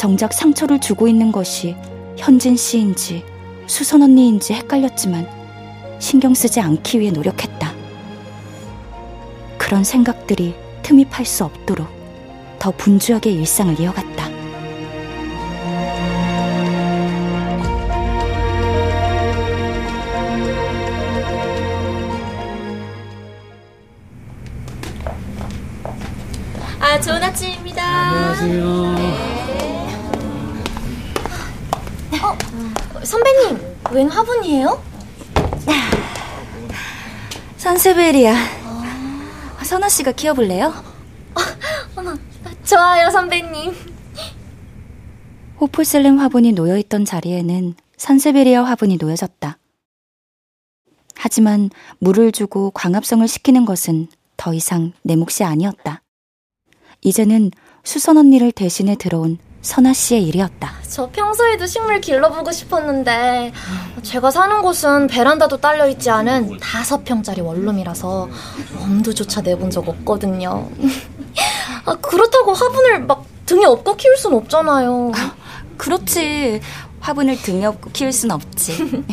[0.00, 1.76] 정작 상처를 주고 있는 것이
[2.16, 3.22] 현진 씨인지
[3.66, 5.28] 수선 언니인지 헷갈렸지만
[5.98, 7.74] 신경 쓰지 않기 위해 노력했다.
[9.58, 11.86] 그런 생각들이 틈이 팔수 없도록
[12.58, 14.30] 더 분주하게 일상을 이어갔다.
[26.80, 27.84] 아, 좋은 아침입니다.
[27.84, 28.79] 안녕하세요.
[33.92, 34.82] 웬 화분이에요?
[37.56, 38.34] 산세베리아.
[39.64, 40.66] 선아 씨가 키워볼래요?
[40.68, 41.40] 어,
[41.96, 42.14] 어머,
[42.64, 43.72] 좋아요, 선배님.
[45.60, 49.58] 호프슬림 화분이 놓여있던 자리에는 산세베리아 화분이 놓여졌다.
[51.14, 56.02] 하지만 물을 주고 광합성을 시키는 것은 더 이상 내 몫이 아니었다.
[57.02, 57.50] 이제는
[57.84, 60.72] 수선 언니를 대신해 들어온 선아 씨의 일이었다.
[60.88, 63.52] 저 평소에도 식물 길러보고 싶었는데
[64.02, 68.28] 제가 사는 곳은 베란다도 딸려 있지 않은 다섯 평짜리 원룸이라서
[68.80, 70.70] 엄두조차 내본 적 없거든요.
[71.84, 75.12] 아, 그렇다고 화분을 막 등에 업고 키울 순 없잖아요.
[75.76, 76.60] 그렇지.
[77.00, 78.72] 화분을 등에 업고 키울 순 없지.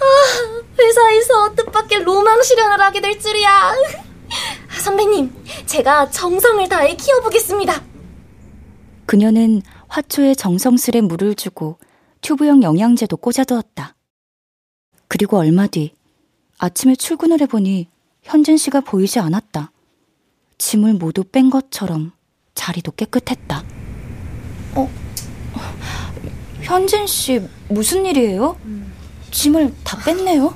[0.00, 3.74] 아, 회사에서 뜻밖의 로망 실현을 하게 될 줄이야.
[4.80, 5.34] 선배님,
[5.66, 7.87] 제가 정성을 다해 키워보겠습니다.
[9.08, 11.78] 그녀는 화초에 정성스레 물을 주고
[12.20, 13.94] 튜브형 영양제도 꽂아두었다.
[15.08, 15.94] 그리고 얼마 뒤
[16.58, 17.88] 아침에 출근을 해보니
[18.22, 19.72] 현진 씨가 보이지 않았다.
[20.58, 22.12] 짐을 모두 뺀 것처럼
[22.54, 23.64] 자리도 깨끗했다.
[24.74, 24.90] 어,
[26.60, 27.40] 현진 씨
[27.70, 28.58] 무슨 일이에요?
[29.30, 30.54] 짐을 다 뺐네요?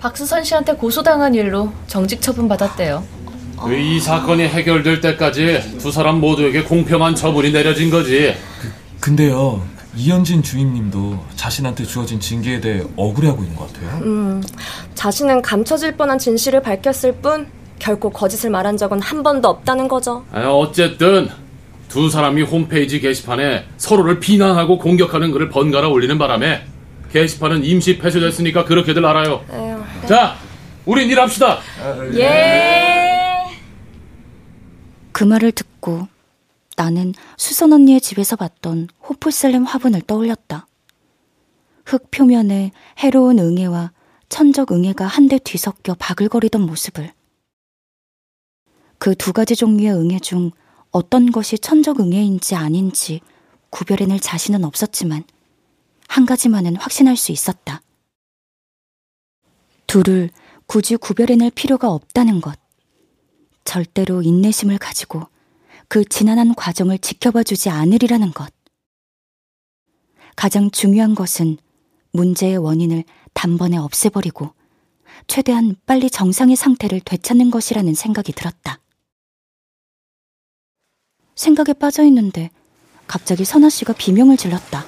[0.00, 3.15] 박수선 씨한테 고소당한 일로 정직 처분 받았대요.
[3.72, 8.34] 이 사건이 해결될 때까지 두 사람 모두에게 공평한 처분이 내려진 거지.
[8.60, 9.62] 그, 근데요,
[9.96, 14.00] 이현진 주임님도 자신한테 주어진 징계에 대해 억울해하고 있는 것 같아요.
[14.02, 14.42] 음,
[14.94, 17.46] 자신은 감춰질 뻔한 진실을 밝혔을 뿐
[17.78, 20.24] 결코 거짓을 말한 적은 한 번도 없다는 거죠.
[20.32, 21.28] 아, 어쨌든
[21.88, 26.62] 두 사람이 홈페이지 게시판에 서로를 비난하고 공격하는 글을 번갈아 올리는 바람에
[27.12, 29.42] 게시판은 임시 폐쇄됐으니까 그렇게들 알아요.
[29.50, 30.06] 에휴, 네.
[30.06, 30.36] 자,
[30.84, 31.58] 우린 일합시다.
[32.14, 32.85] 예.
[35.16, 36.08] 그 말을 듣고
[36.76, 40.66] 나는 수선 언니의 집에서 봤던 호프셀렘 화분을 떠올렸다.
[41.86, 43.92] 흙 표면에 해로운 응애와
[44.28, 47.14] 천적 응애가 한데 뒤섞여 바글거리던 모습을.
[48.98, 50.50] 그 두 가지 종류의 응애 중
[50.90, 53.22] 어떤 것이 천적 응애인지 아닌지
[53.70, 55.24] 구별해낼 자신은 없었지만
[56.08, 57.80] 한 가지만은 확신할 수 있었다.
[59.86, 60.28] 둘을
[60.66, 62.65] 굳이 구별해낼 필요가 없다는 것.
[63.66, 65.24] 절대로 인내심을 가지고
[65.88, 68.50] 그 지난한 과정을 지켜봐 주지 않으리라는 것.
[70.34, 71.58] 가장 중요한 것은
[72.12, 73.04] 문제의 원인을
[73.34, 74.54] 단번에 없애버리고
[75.26, 78.80] 최대한 빨리 정상의 상태를 되찾는 것이라는 생각이 들었다.
[81.34, 82.50] 생각에 빠져 있는데
[83.06, 84.84] 갑자기 선아 씨가 비명을 질렀다.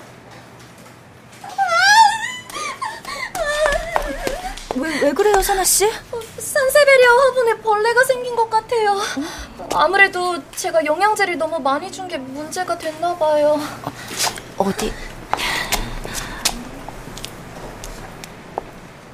[4.77, 5.87] 왜, 왜 그래요, 선아 씨?
[6.39, 8.97] 어, 산세베리아 화분에 벌레가 생긴 것 같아요.
[9.75, 13.59] 아무래도 제가 영양제를 너무 많이 준 게 문제가 됐나 봐요.
[14.57, 14.91] 어, 디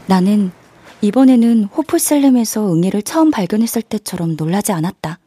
[0.06, 0.52] 나는
[1.00, 5.18] 이번에는 호프셀렘에서 응애를 처음 발견했을 때처럼 놀라지 않았다.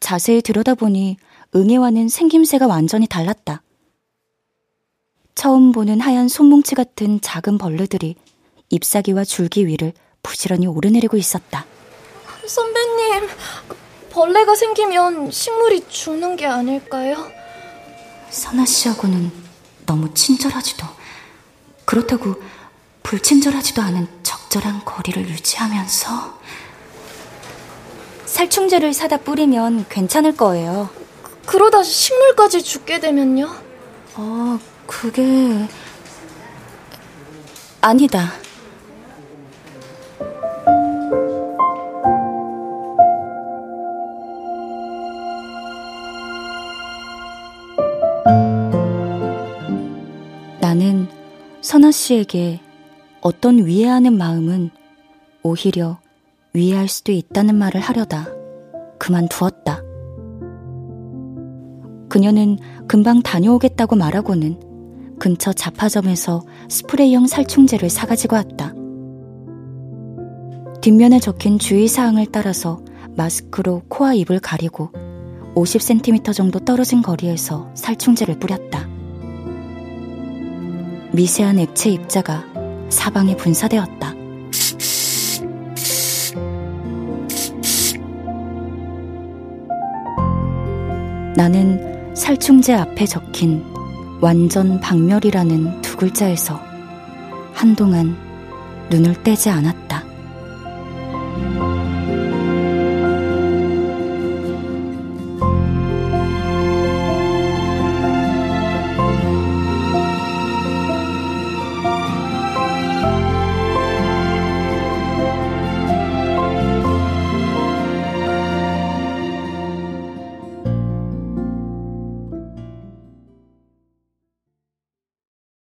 [0.00, 1.18] 자세히 들여다보니
[1.54, 3.62] 응애와는 생김새가 완전히 달랐다.
[5.34, 8.16] 처음 보는 하얀 손뭉치 같은 작은 벌레들이
[8.70, 9.92] 잎사귀와 줄기 위를
[10.26, 11.64] 부지런히 오르내리고 있었다.
[12.46, 13.28] 선배님,
[14.10, 17.30] 벌레가 생기면 식물이 죽는 게 아닐까요?
[18.30, 19.30] 선아 씨하고는
[19.86, 20.84] 너무 친절하지도
[21.84, 22.34] 그렇다고
[23.04, 26.40] 불친절하지도 않은 적절한 거리를 유지하면서
[28.26, 30.90] 살충제를 사다 뿌리면 괜찮을 거예요.
[31.46, 33.48] 그, 러다 식물까지 죽게 되면요?
[34.16, 34.58] 어,
[34.88, 35.68] 그게
[37.80, 38.32] 아니다.
[51.86, 52.60] 선아 씨에게
[53.20, 54.70] 어떤 위해하는 마음은
[55.44, 56.00] 오히려
[56.52, 58.26] 위해할 수도 있다는 말을 하려다
[58.98, 59.82] 그만두었다.
[62.08, 62.58] 그녀는
[62.88, 68.72] 금방 다녀오겠다고 말하고는 근처 잡화점에서 스프레이형 살충제를 사가지고 왔다.
[70.80, 72.80] 뒷면에 적힌 주의사항을 따라서
[73.16, 74.90] 마스크로 코와 입을 가리고
[75.54, 78.95] 50cm 정도 떨어진 거리에서 살충제를 뿌렸다.
[81.16, 82.44] 미세한 액체 입자가
[82.90, 84.12] 사방에 분사되었다.
[91.34, 93.64] 나는 살충제 앞에 적힌
[94.20, 96.60] 완전 박멸이라는 두 글자에서
[97.54, 98.14] 한동안
[98.90, 100.05] 눈을 떼지 않았다.